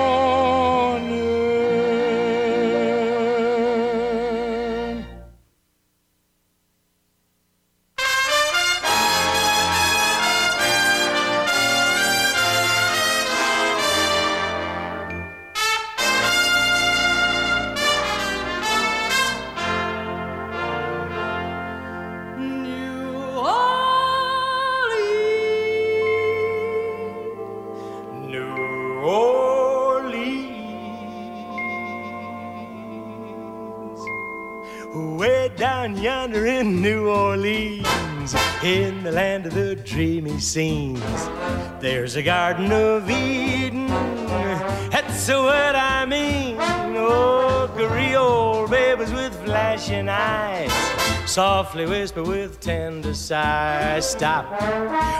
Down 35.78 36.02
yonder 36.02 36.44
in 36.46 36.82
New 36.82 37.08
Orleans, 37.08 38.34
in 38.64 39.00
the 39.04 39.12
land 39.12 39.46
of 39.46 39.54
the 39.54 39.76
dreamy 39.76 40.40
scenes, 40.40 41.28
there's 41.78 42.16
a 42.16 42.22
Garden 42.22 42.72
of 42.72 43.08
Eden. 43.08 43.86
That's 44.90 45.28
what 45.28 45.76
I 45.76 46.04
mean. 46.04 46.56
Oh, 46.58 47.70
Creole 47.76 48.66
babies 48.66 49.12
with 49.12 49.32
flashing 49.44 50.08
eyes, 50.08 50.72
softly 51.30 51.86
whisper 51.86 52.24
with 52.24 52.58
tender 52.58 53.14
sighs. 53.14 54.10
Stop. 54.10 54.46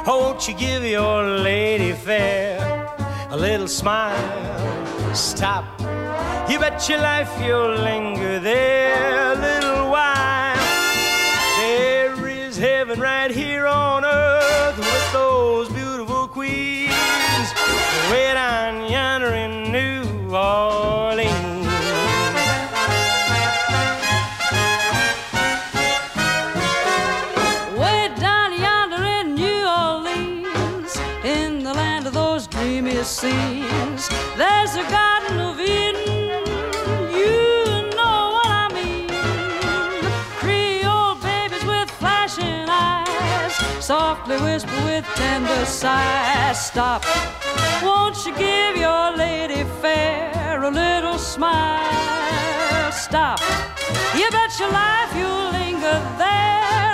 Won't 0.09 0.49
you 0.49 0.55
give 0.55 0.83
your 0.83 1.23
lady 1.23 1.93
fair 1.93 2.59
a 3.31 3.37
little 3.37 3.69
smile? 3.69 5.15
Stop. 5.15 5.81
You 6.51 6.59
bet 6.59 6.89
your 6.89 6.99
life 6.99 7.31
you'll 7.41 7.77
linger 7.77 8.41
there 8.41 9.28
living 12.89 13.03
right 13.03 13.31
here 13.31 13.67
on 13.67 14.03
earth 14.03 14.79
with 14.79 15.13
those 15.13 15.69
beautiful 15.71 16.27
queens 16.27 16.89
way 18.11 18.33
down 18.33 18.91
yonder 18.91 19.35
in 19.35 19.71
New 19.71 20.35
Orleans. 20.35 21.67
Way 27.77 28.11
down 28.17 28.59
yonder 28.59 29.05
in 29.05 29.35
New 29.35 29.67
Orleans, 29.67 30.97
in 31.25 31.63
the 31.63 31.75
land 31.75 32.07
of 32.07 32.15
those 32.15 32.47
scenes. 33.05 33.88
Softly 44.29 44.45
whisper 44.45 44.85
with 44.85 45.05
tender 45.15 45.65
sighs. 45.65 46.67
Stop, 46.67 47.05
won't 47.83 48.17
you 48.27 48.37
give 48.37 48.77
your 48.77 49.17
lady 49.17 49.65
fair 49.81 50.63
a 50.63 50.71
little 50.71 51.19
smile? 51.19 52.93
Stop, 52.93 53.41
you 54.15 54.29
bet 54.31 54.59
your 54.59 54.71
life 54.71 55.15
you'll 55.17 55.51
linger 55.53 56.01
there 56.19 56.88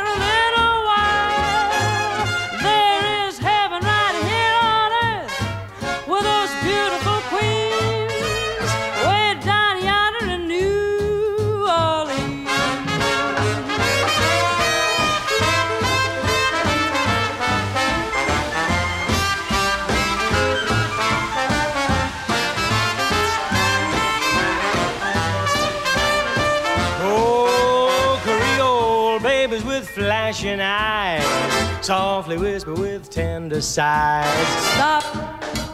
flashing 30.54 30.60
eyes, 30.60 31.86
softly 31.86 32.38
whisper 32.38 32.74
with 32.74 33.10
tender 33.10 33.60
sighs. 33.60 34.48
Stop, 34.74 35.04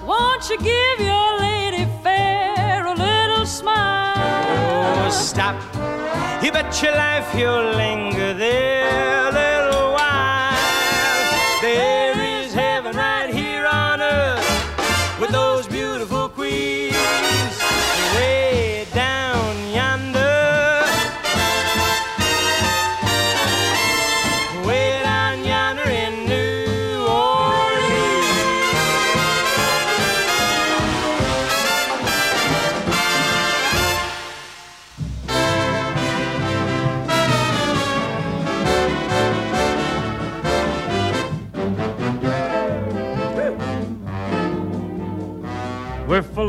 won't 0.06 0.48
you 0.48 0.58
give 0.58 1.00
your 1.00 1.40
lady 1.40 1.86
fair 2.02 2.86
a 2.86 2.94
little 2.94 3.46
smile? 3.46 5.06
Oh, 5.06 5.10
stop. 5.10 5.56
You 6.42 6.52
bet 6.52 6.82
your 6.82 6.92
life 6.92 7.34
you'll 7.34 7.76
linger 7.76 8.34
there 8.34 8.79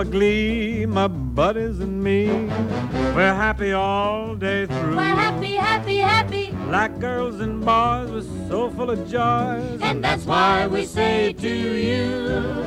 full 0.01 0.07
of 0.07 0.11
glee, 0.11 0.85
my 0.85 1.07
buddies 1.07 1.79
and 1.79 2.03
me. 2.03 2.27
We're 3.15 3.35
happy 3.35 3.71
all 3.71 4.35
day 4.35 4.65
through. 4.65 4.95
We're 4.95 5.01
happy, 5.01 5.55
happy, 5.55 5.97
happy. 5.97 6.51
Like 6.69 6.99
girls 6.99 7.39
and 7.39 7.63
boys, 7.63 8.09
we're 8.11 8.49
so 8.49 8.71
full 8.71 8.89
of 8.89 8.99
joys. 9.07 9.79
And 9.81 10.03
that's 10.03 10.25
why 10.25 10.67
we 10.67 10.85
say 10.85 11.33
to 11.33 11.49
you, 11.49 12.65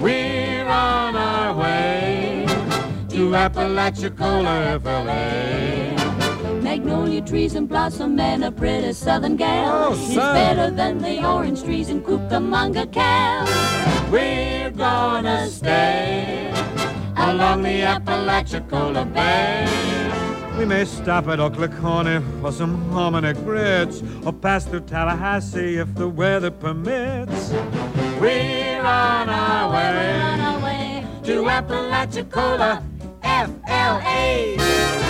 We're 0.00 0.66
on 0.66 1.16
our 1.16 1.54
way 1.54 2.46
to 3.10 3.36
Apalachicola, 3.36 4.80
FLA. 4.80 6.05
Magnolia 6.86 7.20
trees 7.20 7.56
and 7.56 7.68
blossom 7.68 8.20
and 8.20 8.44
a 8.44 8.52
pretty 8.52 8.92
southern 8.92 9.34
gal. 9.34 9.88
Oh, 9.88 9.96
She's 9.96 10.14
son. 10.14 10.34
better 10.34 10.70
than 10.70 10.98
the 10.98 11.26
orange 11.26 11.64
trees 11.64 11.88
in 11.88 12.00
Cucamonga, 12.00 12.92
Cal. 12.92 13.44
We're 14.08 14.70
gonna 14.70 15.48
stay 15.48 16.48
along 17.16 17.62
the 17.62 17.82
Apalachicola 17.82 19.04
Bay. 19.12 19.66
We 20.56 20.64
may 20.64 20.84
stop 20.84 21.26
at 21.26 21.40
Ocklaconnie 21.40 22.22
for 22.40 22.52
some 22.52 22.76
hominy 22.92 23.32
grits 23.32 24.04
or 24.24 24.32
pass 24.32 24.64
through 24.64 24.86
Tallahassee 24.86 25.78
if 25.78 25.92
the 25.96 26.08
weather 26.08 26.52
permits. 26.52 27.50
We're 28.20 28.78
on 28.80 29.28
our 29.28 29.70
We're 29.70 30.22
on 30.22 30.38
way 30.38 30.40
our 30.40 30.58
way 30.62 31.06
to 31.24 31.50
Apalachicola, 31.50 32.80
FLA. 33.24 35.05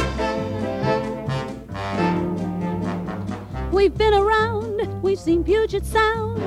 We've 3.76 3.94
been 3.94 4.14
around, 4.14 5.02
we've 5.02 5.18
seen 5.18 5.44
Puget 5.44 5.84
Sound, 5.84 6.40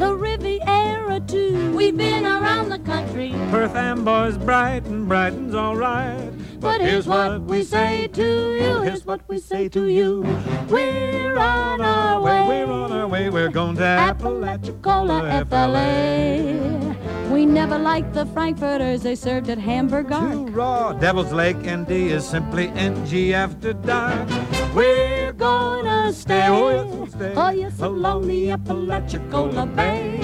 the 0.00 0.16
Riviera 0.16 1.20
too. 1.20 1.76
We've 1.76 1.94
been 1.94 2.24
around 2.24 2.70
the 2.70 2.78
country. 2.78 3.32
Perth 3.50 3.74
Amboy's 3.74 4.38
Brighton, 4.38 5.06
Brighton's 5.06 5.54
all 5.54 5.76
right. 5.76 6.30
But 6.58 6.80
here's 6.80 7.06
what 7.06 7.42
we 7.42 7.62
say 7.62 8.08
to 8.14 8.54
you, 8.54 8.80
here's 8.80 9.04
what 9.04 9.20
we 9.28 9.38
say 9.38 9.68
to 9.68 9.88
you. 9.88 10.22
We're 10.70 11.36
on 11.36 11.82
our 11.82 12.22
way, 12.22 12.48
we're 12.48 12.72
on 12.72 12.92
our 12.92 13.06
way, 13.06 13.28
we're 13.28 13.50
going 13.50 13.76
to 13.76 13.82
Apalachicola, 13.82 15.44
FLA. 15.50 16.97
We 17.30 17.44
never 17.44 17.78
liked 17.78 18.14
the 18.14 18.24
Frankfurters 18.26 19.02
they 19.02 19.14
served 19.14 19.50
at 19.50 19.58
Hamburg. 19.58 20.08
Too 20.08 20.46
raw. 20.46 20.92
Devil's 20.94 21.32
Lake 21.32 21.58
ND 21.58 21.90
is 21.90 22.26
simply 22.26 22.68
NG 22.68 23.34
after 23.34 23.74
dark. 23.74 24.28
We're 24.74 25.32
gonna 25.32 26.12
stay, 26.12 26.46
oh 26.48 26.70
yes, 26.70 27.10
stay, 27.14 27.34
Oh, 27.36 27.50
yes, 27.50 27.80
along 27.80 28.28
the 28.28 28.50
Apalachicola 28.50 29.66
Bay. 29.76 30.20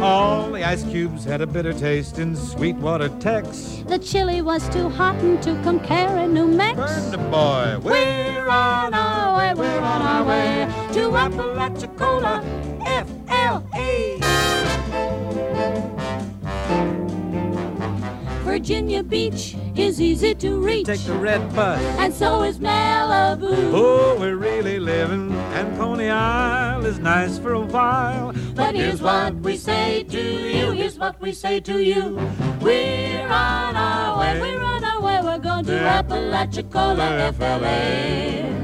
All 0.00 0.50
the 0.50 0.64
ice 0.64 0.82
cubes 0.84 1.24
had 1.24 1.42
a 1.42 1.46
bitter 1.46 1.74
taste 1.74 2.18
in 2.18 2.34
Sweetwater, 2.34 3.10
Tex. 3.20 3.82
The 3.86 3.98
chili 3.98 4.40
was 4.40 4.66
too 4.70 4.88
hot 4.88 5.16
and 5.16 5.42
too 5.42 5.60
compare 5.62 6.16
in 6.18 6.32
New 6.32 6.46
Mex. 6.46 6.76
Burn 6.78 7.10
the 7.10 7.18
boy. 7.18 7.78
We're 7.82 8.48
on 8.48 8.94
our 8.94 9.36
way, 9.36 9.52
we're 9.54 9.80
on 9.80 10.02
our 10.02 10.24
way 10.24 10.66
to 10.92 11.00
Apalachicola, 11.16 12.42
FLA. 12.86 14.49
Virginia 18.50 19.00
Beach 19.00 19.54
is 19.76 20.00
easy 20.00 20.34
to 20.34 20.58
reach. 20.58 20.84
Take 20.84 21.04
the 21.04 21.14
red 21.14 21.40
bus. 21.54 21.80
And 22.00 22.12
so 22.12 22.42
is 22.42 22.58
Malibu. 22.58 23.70
Oh, 23.72 24.16
we're 24.18 24.34
really 24.34 24.80
living, 24.80 25.30
and 25.54 25.78
Coney 25.78 26.10
Isle 26.10 26.84
is 26.84 26.98
nice 26.98 27.38
for 27.38 27.52
a 27.52 27.60
while. 27.60 28.34
But 28.56 28.74
here's 28.74 29.00
what 29.00 29.36
we 29.36 29.56
say 29.56 30.02
to 30.02 30.20
you, 30.20 30.72
here's 30.72 30.98
what 30.98 31.20
we 31.20 31.30
say 31.30 31.60
to 31.60 31.78
you. 31.80 32.18
We're 32.60 33.22
on 33.28 33.76
our 33.76 34.18
way, 34.18 34.40
we're 34.40 34.64
on 34.64 34.82
our 34.82 35.00
way, 35.00 35.20
we're 35.22 35.38
going 35.38 35.64
to 35.66 35.78
Apalachicola, 35.78 37.32
FLA. 37.32 38.60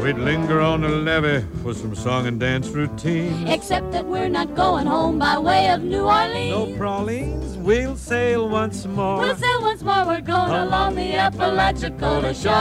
We'd 0.00 0.18
linger 0.18 0.60
on 0.60 0.82
the 0.82 0.90
levee 0.90 1.44
for 1.62 1.74
some 1.74 1.96
song 1.96 2.26
and 2.26 2.38
dance 2.38 2.68
routine. 2.68 3.48
Except 3.48 3.90
that 3.90 4.04
we're 4.06 4.28
not 4.28 4.54
going 4.54 4.86
home 4.86 5.18
by 5.18 5.38
way 5.38 5.70
of 5.70 5.82
New 5.82 6.04
Orleans. 6.04 6.50
No 6.50 6.76
pralines, 6.76 7.53
we'll 7.64 7.96
sail 7.96 8.48
once 8.48 8.86
more. 8.86 9.20
We'll 9.20 9.36
sail 9.36 9.62
once 9.62 9.82
more, 9.82 10.04
we're 10.06 10.20
going 10.20 10.52
along 10.52 10.96
the 10.96 11.14
Apalachicola 11.14 12.34
shore. 12.34 12.52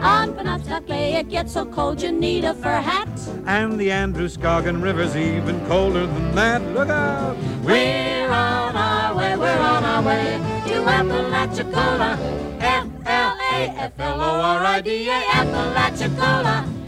On 0.00 0.32
Penobscot 0.32 0.86
Bay, 0.86 1.16
it 1.16 1.28
gets 1.28 1.52
so 1.52 1.66
cold 1.66 2.00
you 2.00 2.12
need 2.12 2.44
a 2.44 2.54
fur 2.54 2.80
hat. 2.80 3.08
And 3.46 3.78
the 3.78 3.90
Androscoggin 3.90 4.80
River's 4.80 5.16
even 5.16 5.60
colder 5.66 6.06
than 6.06 6.34
that. 6.36 6.62
Look 6.72 6.88
out! 6.88 7.36
We're 7.62 8.30
on 8.30 8.76
our 8.76 9.14
way, 9.14 9.36
we're 9.36 9.58
on 9.58 9.84
our 9.84 10.02
way 10.02 10.38
to 10.68 10.82
Apalachicola, 10.84 12.18
F-L-A, 12.60 13.68
F-L-O-R-I-D-A, 13.76 15.22
Apalachicola, 15.32 16.79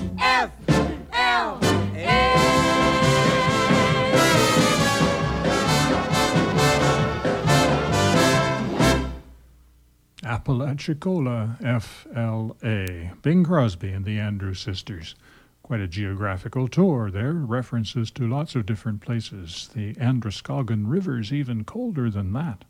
Apalachicola, 10.32 11.58
FLA. 11.60 13.12
Bing 13.20 13.44
Crosby 13.44 13.90
and 13.90 14.06
the 14.06 14.18
Andrews 14.18 14.60
Sisters. 14.60 15.14
Quite 15.62 15.80
a 15.80 15.86
geographical 15.86 16.68
tour 16.68 17.10
there. 17.10 17.34
References 17.34 18.10
to 18.12 18.26
lots 18.26 18.54
of 18.54 18.64
different 18.64 19.02
places. 19.02 19.68
The 19.74 19.94
Androscoggin 20.00 20.86
River's 20.88 21.34
even 21.34 21.64
colder 21.64 22.08
than 22.08 22.32
that. 22.32 22.64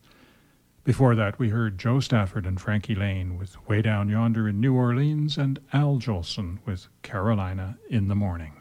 Before 0.83 1.15
that, 1.15 1.39
we 1.39 1.49
heard 1.49 1.77
Jo 1.77 2.01
Stafford 2.01 2.45
and 2.45 2.59
Frankie 2.59 2.95
Laine 2.95 3.37
with 3.37 3.55
Way 3.69 3.81
Down 3.81 4.09
Yonder 4.09 4.49
in 4.49 4.59
New 4.59 4.75
Orleans 4.75 5.37
and 5.37 5.57
Al 5.71 5.99
Jolson 5.99 6.59
with 6.65 6.89
Carolina 7.01 7.77
in 7.89 8.09
the 8.09 8.15
Morning. 8.15 8.51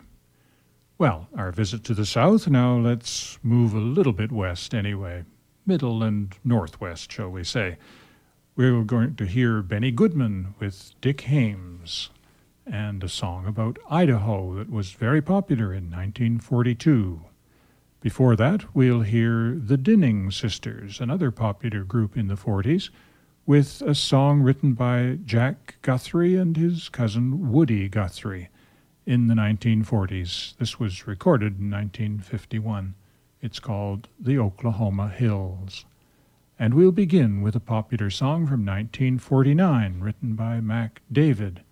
Well, 0.97 1.27
our 1.37 1.51
visit 1.51 1.83
to 1.85 1.95
the 1.95 2.07
south, 2.07 2.47
now 2.47 2.77
let's 2.77 3.37
move 3.43 3.75
a 3.75 3.81
little 3.81 4.13
bit 4.13 4.31
west 4.31 4.73
anyway. 4.73 5.25
Middle 5.67 6.05
and 6.05 6.33
northwest, 6.45 7.11
shall 7.11 7.31
we 7.31 7.43
say. 7.43 7.79
We're 8.55 8.83
going 8.83 9.17
to 9.17 9.25
hear 9.25 9.63
Benny 9.63 9.91
Goodman 9.91 10.55
with 10.61 10.93
Dick 11.01 11.23
Haymes 11.23 12.11
and 12.67 13.03
a 13.03 13.09
song 13.09 13.47
about 13.47 13.79
Idaho 13.89 14.57
that 14.57 14.71
was 14.71 14.93
very 14.93 15.23
popular 15.23 15.73
in 15.73 15.85
1942. 15.85 17.23
Before 18.03 18.37
that, 18.37 18.75
we'll 18.75 19.01
hear 19.01 19.55
the 19.59 19.79
Dinning 19.79 20.31
Sisters, 20.31 21.01
another 21.01 21.31
popular 21.31 21.83
group 21.83 22.15
in 22.15 22.29
the 22.29 22.35
40s, 22.35 22.91
with 23.47 23.81
a 23.81 23.95
song 23.95 24.43
written 24.43 24.75
by 24.75 25.21
Jack 25.25 25.77
Guthrie 25.81 26.37
and 26.37 26.55
his 26.55 26.91
cousin 26.91 27.51
Woody 27.51 27.89
Guthrie 27.89 28.51
in 29.07 29.29
the 29.29 29.35
1940s. 29.35 30.59
This 30.59 30.79
was 30.79 31.07
recorded 31.07 31.59
in 31.59 31.71
1951. 31.71 32.97
It's 33.41 33.61
called 33.61 34.09
The 34.21 34.39
Oklahoma 34.39 35.09
Hills. 35.09 35.87
And 36.63 36.75
we'll 36.75 36.93
begin 36.93 37.43
with 37.43 37.57
a 37.57 37.61
popular 37.61 38.09
song 38.09 38.47
from 38.47 38.65
1949 38.65 39.99
written 39.99 40.37
by 40.37 40.61
Mack 40.61 41.03
David. 41.11 41.63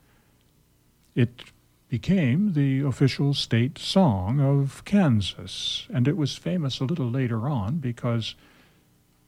It 1.15 1.45
became 1.89 2.55
the 2.55 2.81
official 2.81 3.33
state 3.33 3.79
song 3.79 4.41
of 4.41 4.85
Kansas, 4.85 5.87
and 5.95 6.09
it 6.09 6.17
was 6.17 6.37
famous 6.37 6.81
a 6.81 6.85
little 6.85 7.09
later 7.09 7.49
on 7.49 7.77
because 7.77 8.35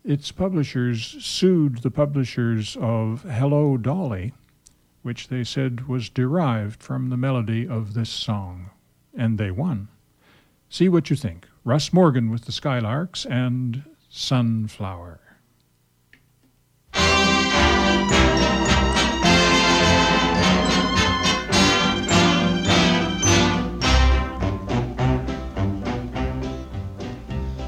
its 0.02 0.32
publishers 0.32 1.14
sued 1.24 1.82
the 1.82 1.92
publishers 1.92 2.76
of 2.80 3.22
Hello 3.22 3.76
Dolly 3.76 4.32
which 5.02 5.28
they 5.28 5.44
said 5.44 5.86
was 5.86 6.08
derived 6.08 6.82
from 6.82 7.08
the 7.08 7.16
melody 7.16 7.68
of 7.68 7.94
this 7.94 8.10
song, 8.10 8.70
and 9.16 9.38
they 9.38 9.52
won. 9.52 9.86
See 10.68 10.88
what 10.88 11.08
you 11.08 11.14
think. 11.14 11.46
Russ 11.62 11.92
Morgan 11.92 12.30
with 12.30 12.46
the 12.46 12.52
Skylarks 12.52 13.24
and 13.30 13.84
Sunflower. 14.08 15.21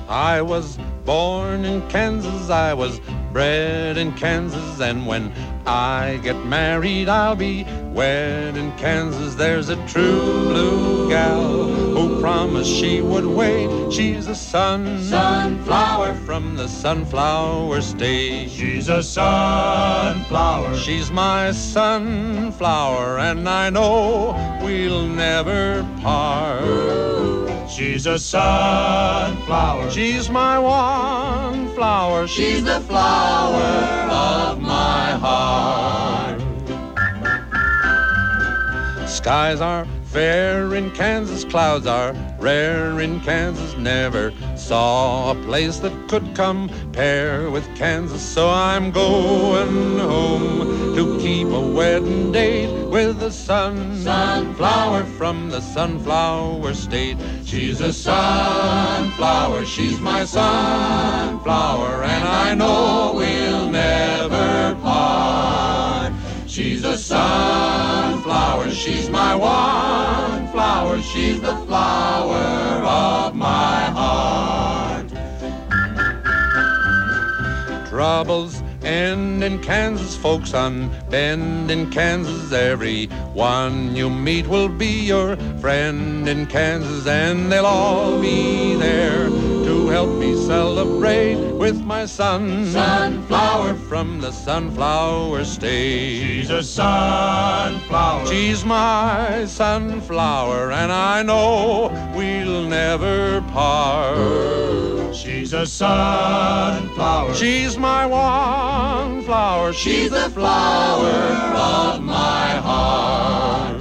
I 0.08 0.42
was 0.42 0.78
born 1.04 1.64
in 1.64 1.86
Kansas, 1.88 2.50
I 2.50 2.74
was 2.74 3.00
bred 3.32 3.96
in 3.96 4.12
Kansas, 4.12 4.80
and 4.80 5.06
when 5.06 5.32
I 5.66 6.20
get 6.22 6.36
married, 6.44 7.08
I'll 7.08 7.36
be 7.36 7.64
wed 7.92 8.56
in 8.56 8.70
Kansas. 8.76 9.34
There's 9.34 9.70
a 9.70 9.76
true 9.86 10.48
blue 10.48 11.08
gal 11.08 11.64
who 11.64 12.20
promised 12.20 12.70
she 12.70 13.00
would 13.00 13.26
wait. 13.26 13.92
She's 13.92 14.26
a 14.26 14.34
sun, 14.34 15.02
Sunflower. 15.02 16.14
from 16.26 16.56
the 16.56 16.68
sunflower 16.68 17.80
state. 17.80 18.50
She's 18.50 18.88
a 18.88 19.02
sunflower. 19.02 20.76
She's 20.76 21.10
my 21.10 21.52
sunflower, 21.52 23.18
and 23.18 23.48
I 23.48 23.70
know 23.70 24.58
we'll 24.62 25.06
never 25.06 25.82
part. 26.02 27.53
She's 27.74 28.06
a 28.06 28.20
sunflower. 28.20 29.90
She's 29.90 30.30
my 30.30 30.60
one 30.60 31.74
flower. 31.74 32.28
She's 32.28 32.62
the 32.62 32.78
flower 32.82 33.64
of 34.12 34.60
my 34.60 35.10
heart. 35.10 36.40
Skies 39.08 39.60
are 39.60 39.88
fair 40.04 40.76
in 40.76 40.92
Kansas, 40.92 41.42
clouds 41.44 41.88
are 41.88 42.14
rare 42.38 43.00
in 43.00 43.18
Kansas. 43.22 43.76
Never 43.76 44.32
saw 44.64 45.32
a 45.32 45.34
place 45.44 45.76
that 45.80 45.92
could 46.08 46.34
compare 46.34 47.50
with 47.50 47.66
Kansas. 47.76 48.22
So 48.22 48.48
I'm 48.48 48.90
going 48.90 49.98
home 49.98 50.94
to 50.96 51.18
keep 51.18 51.48
a 51.48 51.60
wedding 51.60 52.32
date 52.32 52.72
with 52.88 53.20
the 53.20 53.30
sun. 53.30 53.98
Sunflower. 53.98 55.04
from 55.18 55.50
the 55.50 55.60
sunflower 55.60 56.72
state. 56.72 57.18
She's 57.44 57.82
a 57.82 57.92
sunflower. 57.92 59.66
She's 59.66 60.00
my 60.00 60.24
sunflower, 60.24 62.02
and 62.04 62.24
I 62.24 62.54
know 62.54 63.12
we'll 63.16 63.68
never 63.68 64.74
part. 64.76 66.12
She's 66.46 66.84
a 66.84 66.96
sunflower. 66.96 68.70
She's 68.70 69.10
my 69.10 69.34
one 69.34 70.43
flower. 70.54 71.02
She's 71.02 71.40
the 71.40 71.56
flower 71.66 72.46
of 72.86 73.34
my 73.34 73.80
heart. 73.98 75.08
Troubles 77.88 78.62
end 78.84 79.42
in 79.42 79.58
Kansas, 79.60 80.16
folks 80.16 80.52
unbend 80.52 81.70
in 81.70 81.90
Kansas. 81.90 82.52
Every 82.52 83.06
one 83.32 83.96
you 83.96 84.08
meet 84.08 84.46
will 84.46 84.68
be 84.68 84.92
your 85.12 85.36
friend 85.60 86.28
in 86.28 86.46
Kansas, 86.46 87.04
and 87.06 87.50
they'll 87.50 87.66
all 87.66 88.20
be 88.20 88.76
there 88.76 89.23
help 90.04 90.18
me 90.18 90.36
celebrate 90.36 91.36
with 91.52 91.82
my 91.82 92.04
son. 92.04 92.66
Sunflower. 92.66 93.72
from 93.88 94.20
the 94.20 94.30
sunflower 94.30 95.44
state. 95.44 96.40
She's 96.40 96.50
a 96.50 96.62
sunflower. 96.62 98.26
She's 98.26 98.66
my 98.66 99.46
sunflower, 99.46 100.72
and 100.72 100.92
I 100.92 101.22
know 101.22 101.88
we'll 102.14 102.68
never 102.68 103.40
part. 103.52 105.14
She's 105.16 105.54
a 105.54 105.64
sunflower. 105.64 107.34
She's 107.34 107.78
my 107.78 108.04
one 108.04 109.22
flower. 109.22 109.72
She's 109.72 110.10
the 110.10 110.28
flower 110.30 111.14
of 111.56 112.02
my 112.02 112.48
heart. 112.68 113.80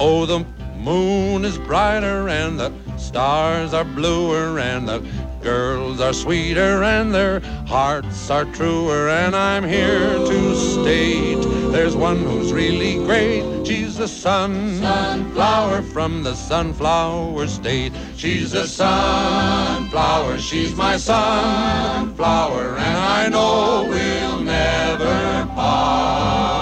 Oh, 0.00 0.26
the 0.26 0.44
moon 0.76 1.44
is 1.44 1.56
brighter 1.58 2.28
and 2.28 2.58
the 2.58 2.72
stars 3.08 3.72
are 3.72 3.84
bluer 3.84 4.58
and 4.58 4.86
the 4.86 4.98
girls 5.42 5.98
are 5.98 6.12
sweeter 6.12 6.82
and 6.82 7.14
their 7.14 7.40
hearts 7.66 8.28
are 8.28 8.44
truer. 8.44 9.08
And 9.08 9.34
I'm 9.34 9.64
here 9.64 10.10
to 10.30 10.54
state 10.54 11.42
there's 11.72 11.96
one 11.96 12.18
who's 12.18 12.52
really 12.52 12.96
great. 13.06 13.66
She's 13.66 13.96
the 13.96 14.08
sun, 14.08 14.78
Sunflower. 14.80 15.82
from 15.82 16.22
the 16.22 16.34
sunflower 16.34 17.46
state. 17.46 17.92
She's 18.16 18.52
a 18.52 18.66
sunflower. 18.66 20.38
She's 20.38 20.74
my 20.74 20.98
sunflower, 20.98 22.76
and 22.76 22.98
I 22.98 23.28
know 23.28 23.86
we'll 23.88 24.40
never 24.40 25.46
part. 25.54 26.57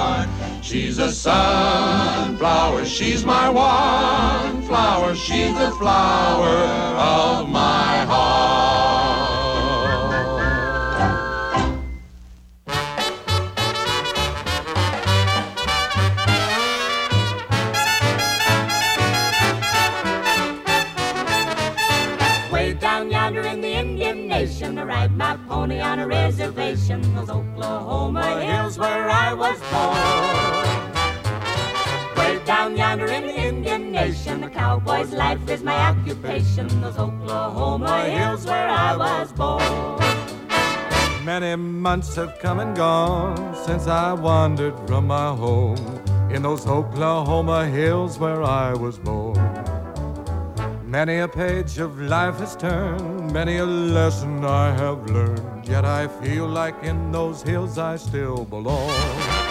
She's 0.77 0.99
a 0.99 1.11
sunflower. 1.11 2.85
She's 2.85 3.25
my 3.25 3.49
one 3.49 4.61
flower. 4.67 5.15
She's 5.15 5.55
the 5.55 5.71
flower 5.71 6.55
of 6.99 7.49
my 7.49 8.05
heart. 8.05 9.07
Way 22.53 22.75
down 22.75 23.11
yonder 23.11 23.41
in 23.47 23.63
the 23.63 23.73
Indian 23.73 24.29
Nation, 24.29 24.77
I 24.79 24.83
ride 24.85 25.17
my 25.17 25.39
pony 25.49 25.81
on 25.81 26.01
a 26.01 26.07
reservation. 26.07 27.01
Those 27.15 27.31
Oklahoma 27.31 28.43
hills 28.45 28.79
where 28.79 29.09
I 29.09 29.33
was 29.33 29.59
born. 29.73 30.66
Down 32.47 32.77
yonder 32.77 33.07
in 33.07 33.27
the 33.27 33.35
Indian 33.35 33.91
Nation, 33.91 34.45
a 34.45 34.49
cowboy's 34.49 35.13
life 35.13 35.49
is 35.51 35.65
my 35.65 35.77
occupation. 35.89 36.69
Those 36.81 36.97
Oklahoma 36.97 38.05
hills 38.05 38.47
where 38.47 38.69
I 38.69 38.97
was 38.97 39.33
born. 39.33 39.99
Many 41.25 41.57
months 41.57 42.15
have 42.15 42.39
come 42.39 42.61
and 42.61 42.77
gone 42.77 43.57
since 43.65 43.89
I 43.89 44.13
wandered 44.13 44.79
from 44.87 45.09
my 45.09 45.35
home 45.35 46.01
in 46.31 46.43
those 46.43 46.65
Oklahoma 46.69 47.67
hills 47.67 48.17
where 48.17 48.45
I 48.45 48.75
was 48.75 48.97
born. 48.97 49.43
Many 50.85 51.19
a 51.19 51.27
page 51.27 51.79
of 51.79 52.01
life 52.01 52.39
has 52.39 52.55
turned, 52.55 53.33
many 53.33 53.57
a 53.57 53.67
lesson 53.67 54.45
I 54.45 54.71
have 54.71 55.11
learned, 55.11 55.67
yet 55.67 55.85
I 55.85 56.07
feel 56.07 56.47
like 56.47 56.81
in 56.85 57.11
those 57.11 57.43
hills 57.43 57.77
I 57.77 57.97
still 57.97 58.45
belong. 58.45 59.46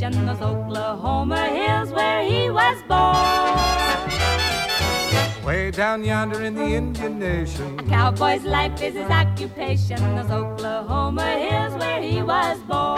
Reservation, 0.00 0.26
those 0.26 0.40
Oklahoma 0.40 1.48
hills 1.48 1.92
where 1.92 2.22
he 2.22 2.50
was 2.50 2.82
born. 2.88 3.50
Way 5.44 5.70
down 5.70 6.04
yonder 6.04 6.42
in 6.42 6.54
the 6.54 6.64
Indian 6.64 7.18
Nation. 7.18 7.80
A 7.80 7.82
Cowboy's 7.84 8.44
life 8.44 8.82
is 8.82 8.94
his 8.94 9.10
occupation, 9.10 9.98
those 10.16 10.30
Oklahoma 10.30 11.26
hills 11.38 11.74
where 11.74 12.02
he 12.02 12.22
was 12.22 12.58
born. 12.60 12.89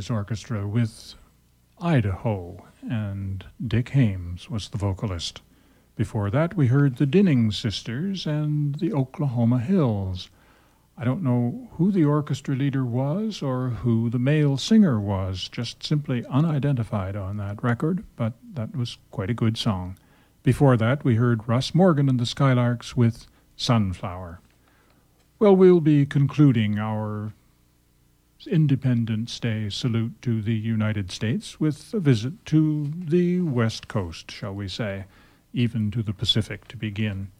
His 0.00 0.08
orchestra 0.08 0.66
with 0.66 1.12
Idaho, 1.78 2.64
and 2.80 3.44
Dick 3.62 3.90
Haymes 3.90 4.48
was 4.48 4.70
the 4.70 4.78
vocalist. 4.78 5.42
Before 5.94 6.30
that, 6.30 6.56
we 6.56 6.68
heard 6.68 6.96
the 6.96 7.04
Dinning 7.04 7.50
Sisters 7.50 8.24
and 8.26 8.76
the 8.76 8.94
Oklahoma 8.94 9.58
Hills. 9.58 10.30
I 10.96 11.04
don't 11.04 11.22
know 11.22 11.68
who 11.72 11.92
the 11.92 12.06
orchestra 12.06 12.56
leader 12.56 12.82
was 12.82 13.42
or 13.42 13.68
who 13.68 14.08
the 14.08 14.18
male 14.18 14.56
singer 14.56 14.98
was, 14.98 15.50
just 15.50 15.84
simply 15.84 16.24
unidentified 16.30 17.14
on 17.14 17.36
that 17.36 17.62
record, 17.62 18.02
but 18.16 18.32
that 18.54 18.74
was 18.74 18.96
quite 19.10 19.28
a 19.28 19.34
good 19.34 19.58
song. 19.58 19.98
Before 20.42 20.78
that, 20.78 21.04
we 21.04 21.16
heard 21.16 21.46
Russ 21.46 21.74
Morgan 21.74 22.08
and 22.08 22.18
the 22.18 22.24
Skylarks 22.24 22.96
with 22.96 23.26
Sunflower. 23.54 24.40
Well, 25.38 25.54
we'll 25.54 25.82
be 25.82 26.06
concluding 26.06 26.78
our 26.78 27.34
Independence 28.46 29.38
Day 29.38 29.68
salute 29.68 30.20
to 30.22 30.40
the 30.40 30.54
United 30.54 31.10
States 31.10 31.60
with 31.60 31.92
a 31.92 32.00
visit 32.00 32.44
to 32.46 32.90
the 32.96 33.40
West 33.40 33.88
Coast, 33.88 34.30
shall 34.30 34.54
we 34.54 34.68
say, 34.68 35.04
even 35.52 35.90
to 35.90 36.02
the 36.02 36.12
Pacific 36.12 36.66
to 36.68 36.76
begin. 36.76 37.30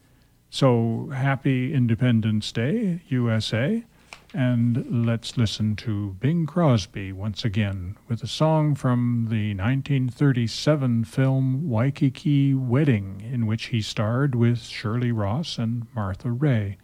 So 0.51 1.11
happy 1.14 1.72
Independence 1.72 2.51
Day, 2.53 3.03
USA. 3.09 3.84
And 4.32 5.07
let's 5.07 5.36
listen 5.36 5.74
to 5.76 6.16
Bing 6.20 6.46
Crosby 6.46 7.12
once 7.12 7.44
again 7.44 7.96
with 8.09 8.22
a 8.22 8.28
song 8.28 8.76
from 8.76 9.26
the 9.28 9.55
1937 9.55 11.05
film 11.05 11.68
Waikiki 11.68 12.55
Wedding, 12.55 13.28
in 13.32 13.46
which 13.46 13.66
he 13.66 13.82
starred 13.82 14.36
with 14.36 14.62
Shirley 14.62 15.11
Ross 15.11 15.59
and 15.59 15.86
Martha 15.94 16.30
Raye. 16.30 16.78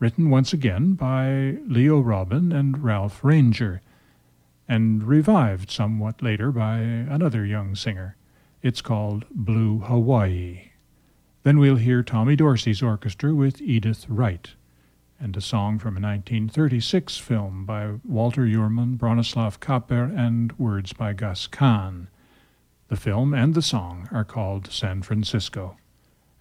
Written 0.00 0.30
once 0.30 0.54
again 0.54 0.94
by 0.94 1.58
Leo 1.66 2.00
Robin 2.00 2.52
and 2.52 2.82
Ralph 2.82 3.22
Rainger, 3.22 3.82
and 4.66 5.04
revived 5.04 5.70
somewhat 5.70 6.22
later 6.22 6.50
by 6.50 6.78
another 6.78 7.44
young 7.44 7.74
singer. 7.74 8.16
It's 8.62 8.80
called 8.80 9.26
Blue 9.30 9.80
Hawaii. 9.80 10.70
Then 11.42 11.58
we'll 11.58 11.76
hear 11.76 12.02
Tommy 12.02 12.34
Dorsey's 12.34 12.82
orchestra 12.82 13.34
with 13.34 13.58
Edythe 13.60 14.06
Wright 14.08 14.54
and 15.20 15.36
a 15.36 15.40
song 15.42 15.78
from 15.78 15.98
a 15.98 16.00
1936 16.00 17.18
film 17.18 17.66
by 17.66 17.90
Walter 18.02 18.46
Jurmann, 18.46 18.96
Bronislav 18.96 19.60
Kaper, 19.60 20.04
and 20.04 20.58
words 20.58 20.94
by 20.94 21.12
Gus 21.12 21.46
Kahn. 21.46 22.08
The 22.88 22.96
film 22.96 23.34
and 23.34 23.52
the 23.52 23.60
song 23.60 24.08
are 24.10 24.24
called 24.24 24.72
San 24.72 25.02
Francisco. 25.02 25.76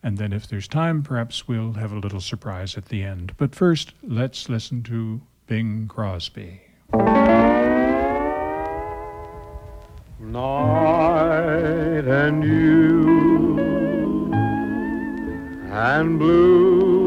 And 0.01 0.17
then, 0.17 0.31
if 0.31 0.47
there's 0.47 0.67
time, 0.67 1.03
perhaps 1.03 1.47
we'll 1.47 1.73
have 1.73 1.91
a 1.91 1.99
little 1.99 2.21
surprise 2.21 2.77
at 2.77 2.85
the 2.85 3.03
end. 3.03 3.33
But 3.37 3.53
first, 3.53 3.93
let's 4.01 4.47
listen 4.47 4.81
to 4.83 5.21
Bing 5.47 5.87
Crosby. 5.87 6.61
Night 10.19 12.05
and 12.05 12.43
you 12.43 13.59
and 15.71 16.19
blue 16.19 16.98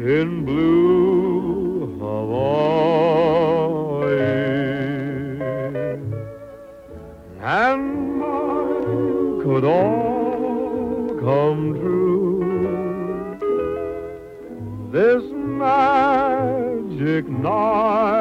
in 0.00 0.44
blue 0.46 1.98
Hawaii. 1.98 2.50
And 7.42 8.16
mine 8.18 9.42
could 9.42 9.64
all 9.64 11.08
come 11.20 11.74
true. 11.78 13.36
This 14.90 15.22
magic 15.32 17.28
night 17.28 18.19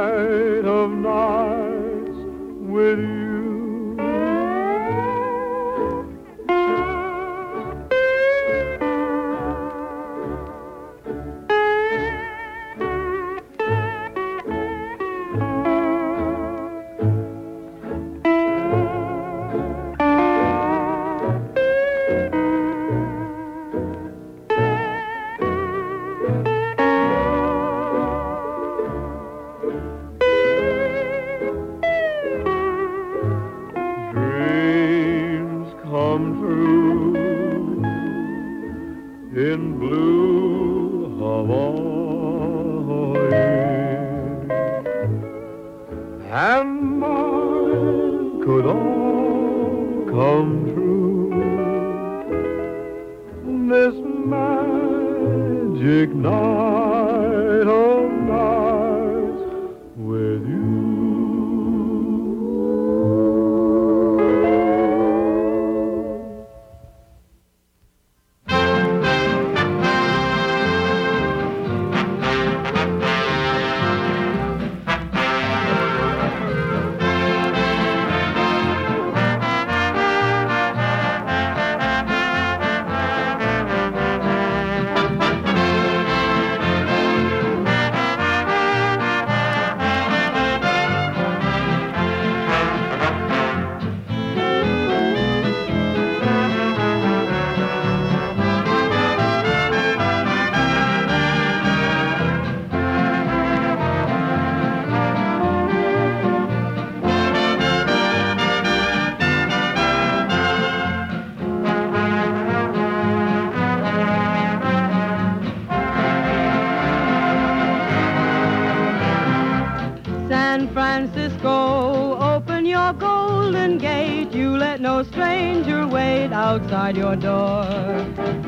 outside 126.50 126.98
your 126.98 127.16
door. 127.16 127.64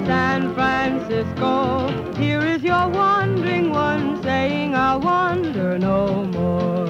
San 0.10 0.56
Francisco, 0.56 1.54
here 2.18 2.42
is 2.54 2.64
your 2.64 2.88
wandering 2.90 3.70
one 3.70 4.24
saying 4.24 4.74
I'll 4.74 5.00
wander 5.00 5.78
no 5.78 6.26
more. 6.38 6.88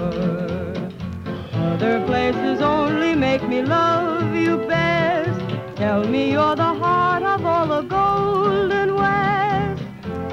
Other 1.70 1.96
places 2.06 2.62
only 2.62 3.14
make 3.14 3.44
me 3.54 3.62
love 3.62 4.34
you 4.34 4.56
best. 4.70 5.42
Tell 5.76 6.02
me 6.14 6.32
you're 6.32 6.56
the 6.56 6.74
heart 6.84 7.24
of 7.24 7.46
all 7.46 7.68
the 7.76 7.82
golden 7.82 8.96
west. 8.96 9.84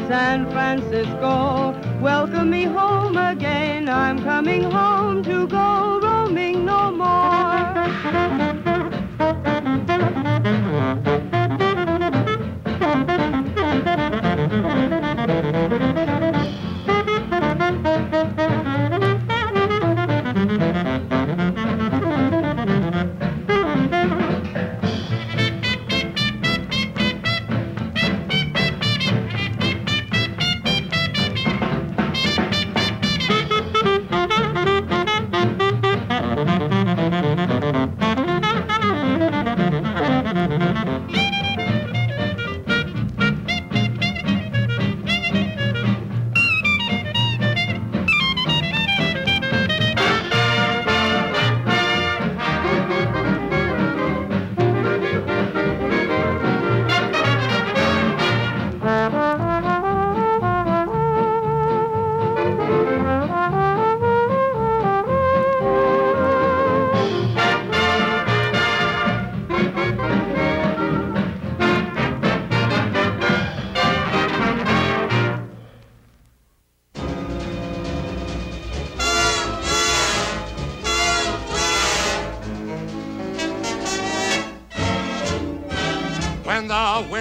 San 0.06 0.48
Francisco, 0.52 1.74
welcome 2.00 2.50
me 2.50 2.62
home 2.78 3.16
again. 3.16 3.88
I'm 3.88 4.22
coming 4.22 4.62
home. 4.62 4.87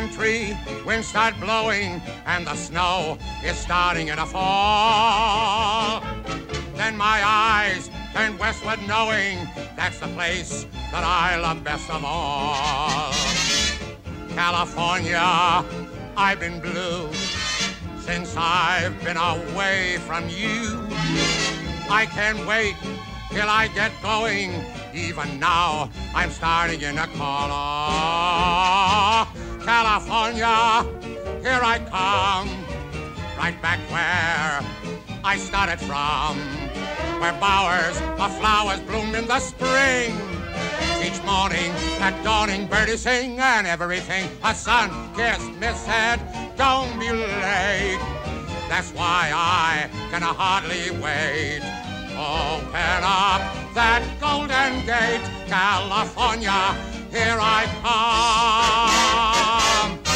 Wintry 0.07 0.57
winds 0.85 1.07
start 1.07 1.37
blowing 1.39 2.01
and 2.25 2.47
the 2.47 2.55
snow 2.55 3.17
is 3.43 3.57
starting 3.57 4.07
to 4.07 4.25
fall, 4.25 6.01
then 6.75 6.95
my 6.95 7.21
eyes 7.25 7.89
turn 8.13 8.37
westward 8.37 8.79
knowing 8.87 9.37
that's 9.75 9.99
the 9.99 10.07
place 10.09 10.65
that 10.91 11.03
I 11.03 11.35
love 11.37 11.63
best 11.63 11.89
of 11.89 12.05
all. 12.05 13.11
California, 14.33 15.65
I've 16.15 16.39
been 16.39 16.61
blue 16.61 17.11
since 17.99 18.35
I've 18.37 18.97
been 19.03 19.17
away 19.17 19.97
from 20.07 20.29
you. 20.29 20.87
I 21.89 22.07
can't 22.09 22.45
wait 22.47 22.75
till 23.29 23.49
I 23.49 23.67
get 23.67 23.91
going. 24.01 24.53
Even 24.93 25.39
now, 25.39 25.89
I'm 26.15 26.31
starting 26.31 26.81
in 26.81 26.97
a 26.97 27.07
call. 27.07 29.26
California, 29.68 30.86
here 31.43 31.59
I 31.61 31.78
come, 31.91 32.47
right 33.38 33.61
back 33.61 33.80
where 33.91 34.63
I 35.26 35.36
started 35.38 35.78
from, 35.82 36.38
where 37.20 37.34
bowers 37.34 37.99
of 38.18 38.34
flowers 38.39 38.80
bloom 38.80 39.13
in 39.13 39.28
the 39.28 39.41
spring. 39.41 40.15
Each 41.03 41.22
morning 41.26 41.70
at 41.99 42.15
dawning, 42.24 42.68
birdies 42.68 43.01
sing 43.01 43.39
and 43.41 43.68
everything. 43.68 44.30
A 44.41 44.55
sun 44.55 44.89
kissed 45.18 45.51
miss 45.59 45.82
said, 45.82 46.22
don't 46.55 46.97
be 46.97 47.11
late. 47.11 47.99
That's 48.70 48.93
why 48.93 49.32
I 49.36 49.89
can 50.11 50.22
hardly 50.22 50.91
wait. 50.91 51.59
Open 52.15 53.03
up 53.03 53.41
that 53.74 54.01
golden 54.22 54.86
gate, 54.86 55.28
California, 55.49 56.74
here 57.18 57.38
I 57.39 57.65
come. 60.03 60.06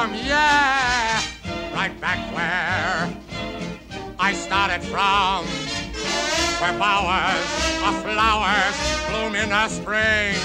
Yeah, 0.00 1.20
right 1.74 2.00
back 2.00 2.18
where 2.34 3.14
I 4.18 4.32
started 4.32 4.82
from, 4.82 5.44
where 6.56 6.78
bowers 6.78 7.44
of 7.84 8.02
flowers 8.02 8.76
bloom 9.10 9.34
in 9.34 9.50
the 9.50 9.68
spring. 9.68 10.36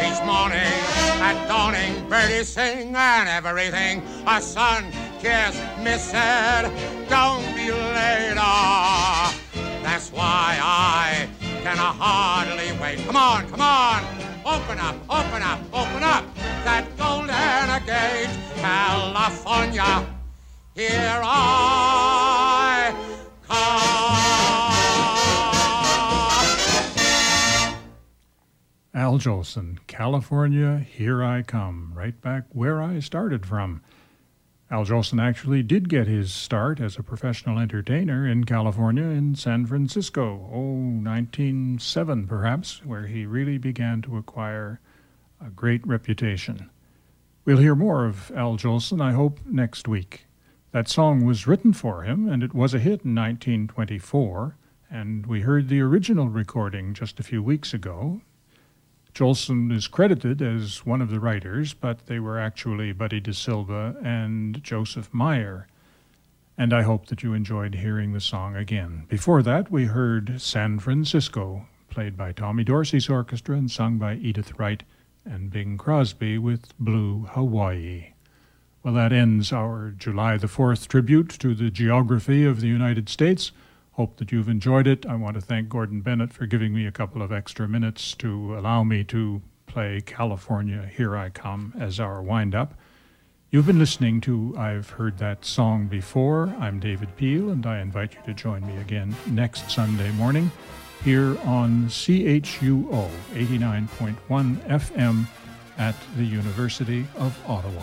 Each 0.00 0.24
morning 0.24 0.72
at 1.20 1.46
dawning, 1.46 2.08
birdies 2.08 2.48
sing 2.48 2.96
and 2.96 3.28
everything. 3.28 4.02
A 4.26 4.40
sun 4.40 4.92
kissed 5.20 5.62
miss 5.82 6.02
said, 6.02 6.72
don't 7.10 7.44
be 7.54 7.70
late. 7.70 8.32
That's 9.82 10.10
why 10.10 10.58
I 10.58 11.28
can 11.62 11.76
hardly 11.76 12.72
wait. 12.80 13.04
Come 13.04 13.16
on, 13.16 13.46
come 13.50 13.60
on. 13.60 14.02
Open 14.46 14.78
up, 14.78 14.96
open 15.10 15.42
up, 15.42 15.60
open 15.74 16.02
up 16.02 16.24
that 16.64 16.97
gate, 17.88 18.28
California. 18.56 20.06
Here 20.74 21.22
I 21.24 22.94
come. 23.46 23.88
Al 28.92 29.18
Jolson, 29.18 29.78
California, 29.86 30.80
here 30.86 31.24
I 31.24 31.40
come, 31.40 31.92
right 31.94 32.20
back 32.20 32.44
where 32.50 32.82
I 32.82 32.98
started 33.00 33.46
from. 33.46 33.80
Al 34.70 34.84
Jolson 34.84 35.18
actually 35.18 35.62
did 35.62 35.88
get 35.88 36.06
his 36.06 36.30
start 36.30 36.80
as 36.80 36.98
a 36.98 37.02
professional 37.02 37.58
entertainer 37.58 38.26
in 38.26 38.44
California 38.44 39.04
in 39.04 39.34
San 39.34 39.64
Francisco, 39.64 40.46
oh, 40.52 40.74
1907 41.02 42.26
perhaps, 42.26 42.84
where 42.84 43.06
he 43.06 43.24
really 43.24 43.56
began 43.56 44.02
to 44.02 44.18
acquire 44.18 44.78
a 45.40 45.48
great 45.48 45.86
reputation. 45.86 46.68
We'll 47.48 47.56
hear 47.56 47.74
more 47.74 48.04
of 48.04 48.30
Al 48.32 48.58
Jolson, 48.58 49.00
I 49.00 49.12
hope, 49.12 49.40
next 49.46 49.88
week. 49.88 50.26
That 50.72 50.86
song 50.86 51.24
was 51.24 51.46
written 51.46 51.72
for 51.72 52.02
him, 52.02 52.28
and 52.28 52.42
it 52.42 52.52
was 52.52 52.74
a 52.74 52.78
hit 52.78 53.06
in 53.06 53.14
1924, 53.14 54.58
and 54.90 55.24
we 55.24 55.40
heard 55.40 55.70
the 55.70 55.80
original 55.80 56.28
recording 56.28 56.92
just 56.92 57.18
a 57.18 57.22
few 57.22 57.42
weeks 57.42 57.72
ago. 57.72 58.20
Jolson 59.14 59.72
is 59.72 59.88
credited 59.88 60.42
as 60.42 60.84
one 60.84 61.00
of 61.00 61.08
the 61.08 61.20
writers, 61.20 61.72
but 61.72 62.04
they 62.04 62.20
were 62.20 62.38
actually 62.38 62.92
Buddy 62.92 63.18
DeSylva 63.18 63.96
and 64.04 64.62
Joseph 64.62 65.08
Meyer. 65.10 65.68
And 66.58 66.74
I 66.74 66.82
hope 66.82 67.06
that 67.06 67.22
you 67.22 67.32
enjoyed 67.32 67.76
hearing 67.76 68.12
the 68.12 68.20
song 68.20 68.56
again. 68.56 69.06
Before 69.08 69.42
that, 69.42 69.70
we 69.70 69.86
heard 69.86 70.38
San 70.38 70.80
Francisco, 70.80 71.66
played 71.88 72.14
by 72.14 72.32
Tommy 72.32 72.62
Dorsey's 72.62 73.08
orchestra 73.08 73.56
and 73.56 73.70
sung 73.70 73.96
by 73.96 74.16
Edythe 74.16 74.58
Wright 74.58 74.82
and 75.28 75.50
Bing 75.50 75.76
Crosby 75.76 76.38
with 76.38 76.76
Blue 76.78 77.26
Hawaii. 77.30 78.12
Well, 78.82 78.94
that 78.94 79.12
ends 79.12 79.52
our 79.52 79.90
July 79.90 80.36
the 80.36 80.46
4th 80.46 80.88
tribute 80.88 81.28
to 81.40 81.54
the 81.54 81.70
geography 81.70 82.44
of 82.44 82.60
the 82.60 82.68
United 82.68 83.08
States. 83.08 83.52
Hope 83.92 84.16
that 84.16 84.32
you've 84.32 84.48
enjoyed 84.48 84.86
it. 84.86 85.04
I 85.06 85.16
want 85.16 85.34
to 85.34 85.40
thank 85.40 85.68
Gordon 85.68 86.00
Bennett 86.00 86.32
for 86.32 86.46
giving 86.46 86.72
me 86.72 86.86
a 86.86 86.92
couple 86.92 87.20
of 87.20 87.32
extra 87.32 87.68
minutes 87.68 88.14
to 88.14 88.56
allow 88.56 88.84
me 88.84 89.04
to 89.04 89.42
play 89.66 90.00
California 90.00 90.88
Here 90.96 91.16
I 91.16 91.28
Come 91.30 91.74
as 91.78 92.00
our 92.00 92.22
wind 92.22 92.54
up. 92.54 92.74
You've 93.50 93.66
been 93.66 93.78
listening 93.78 94.20
to 94.22 94.54
I've 94.56 94.90
Heard 94.90 95.18
That 95.18 95.44
Song 95.44 95.86
Before. 95.88 96.54
I'm 96.60 96.80
David 96.80 97.16
Peel, 97.16 97.50
and 97.50 97.66
I 97.66 97.80
invite 97.80 98.14
you 98.14 98.20
to 98.26 98.34
join 98.34 98.66
me 98.66 98.76
again 98.76 99.16
next 99.26 99.70
Sunday 99.70 100.10
morning 100.12 100.50
here 101.04 101.38
on 101.44 101.86
CHUO 101.88 103.10
89.1 103.32 104.56
FM 104.66 105.26
at 105.78 105.94
the 106.16 106.24
University 106.24 107.06
of 107.16 107.38
Ottawa. 107.48 107.82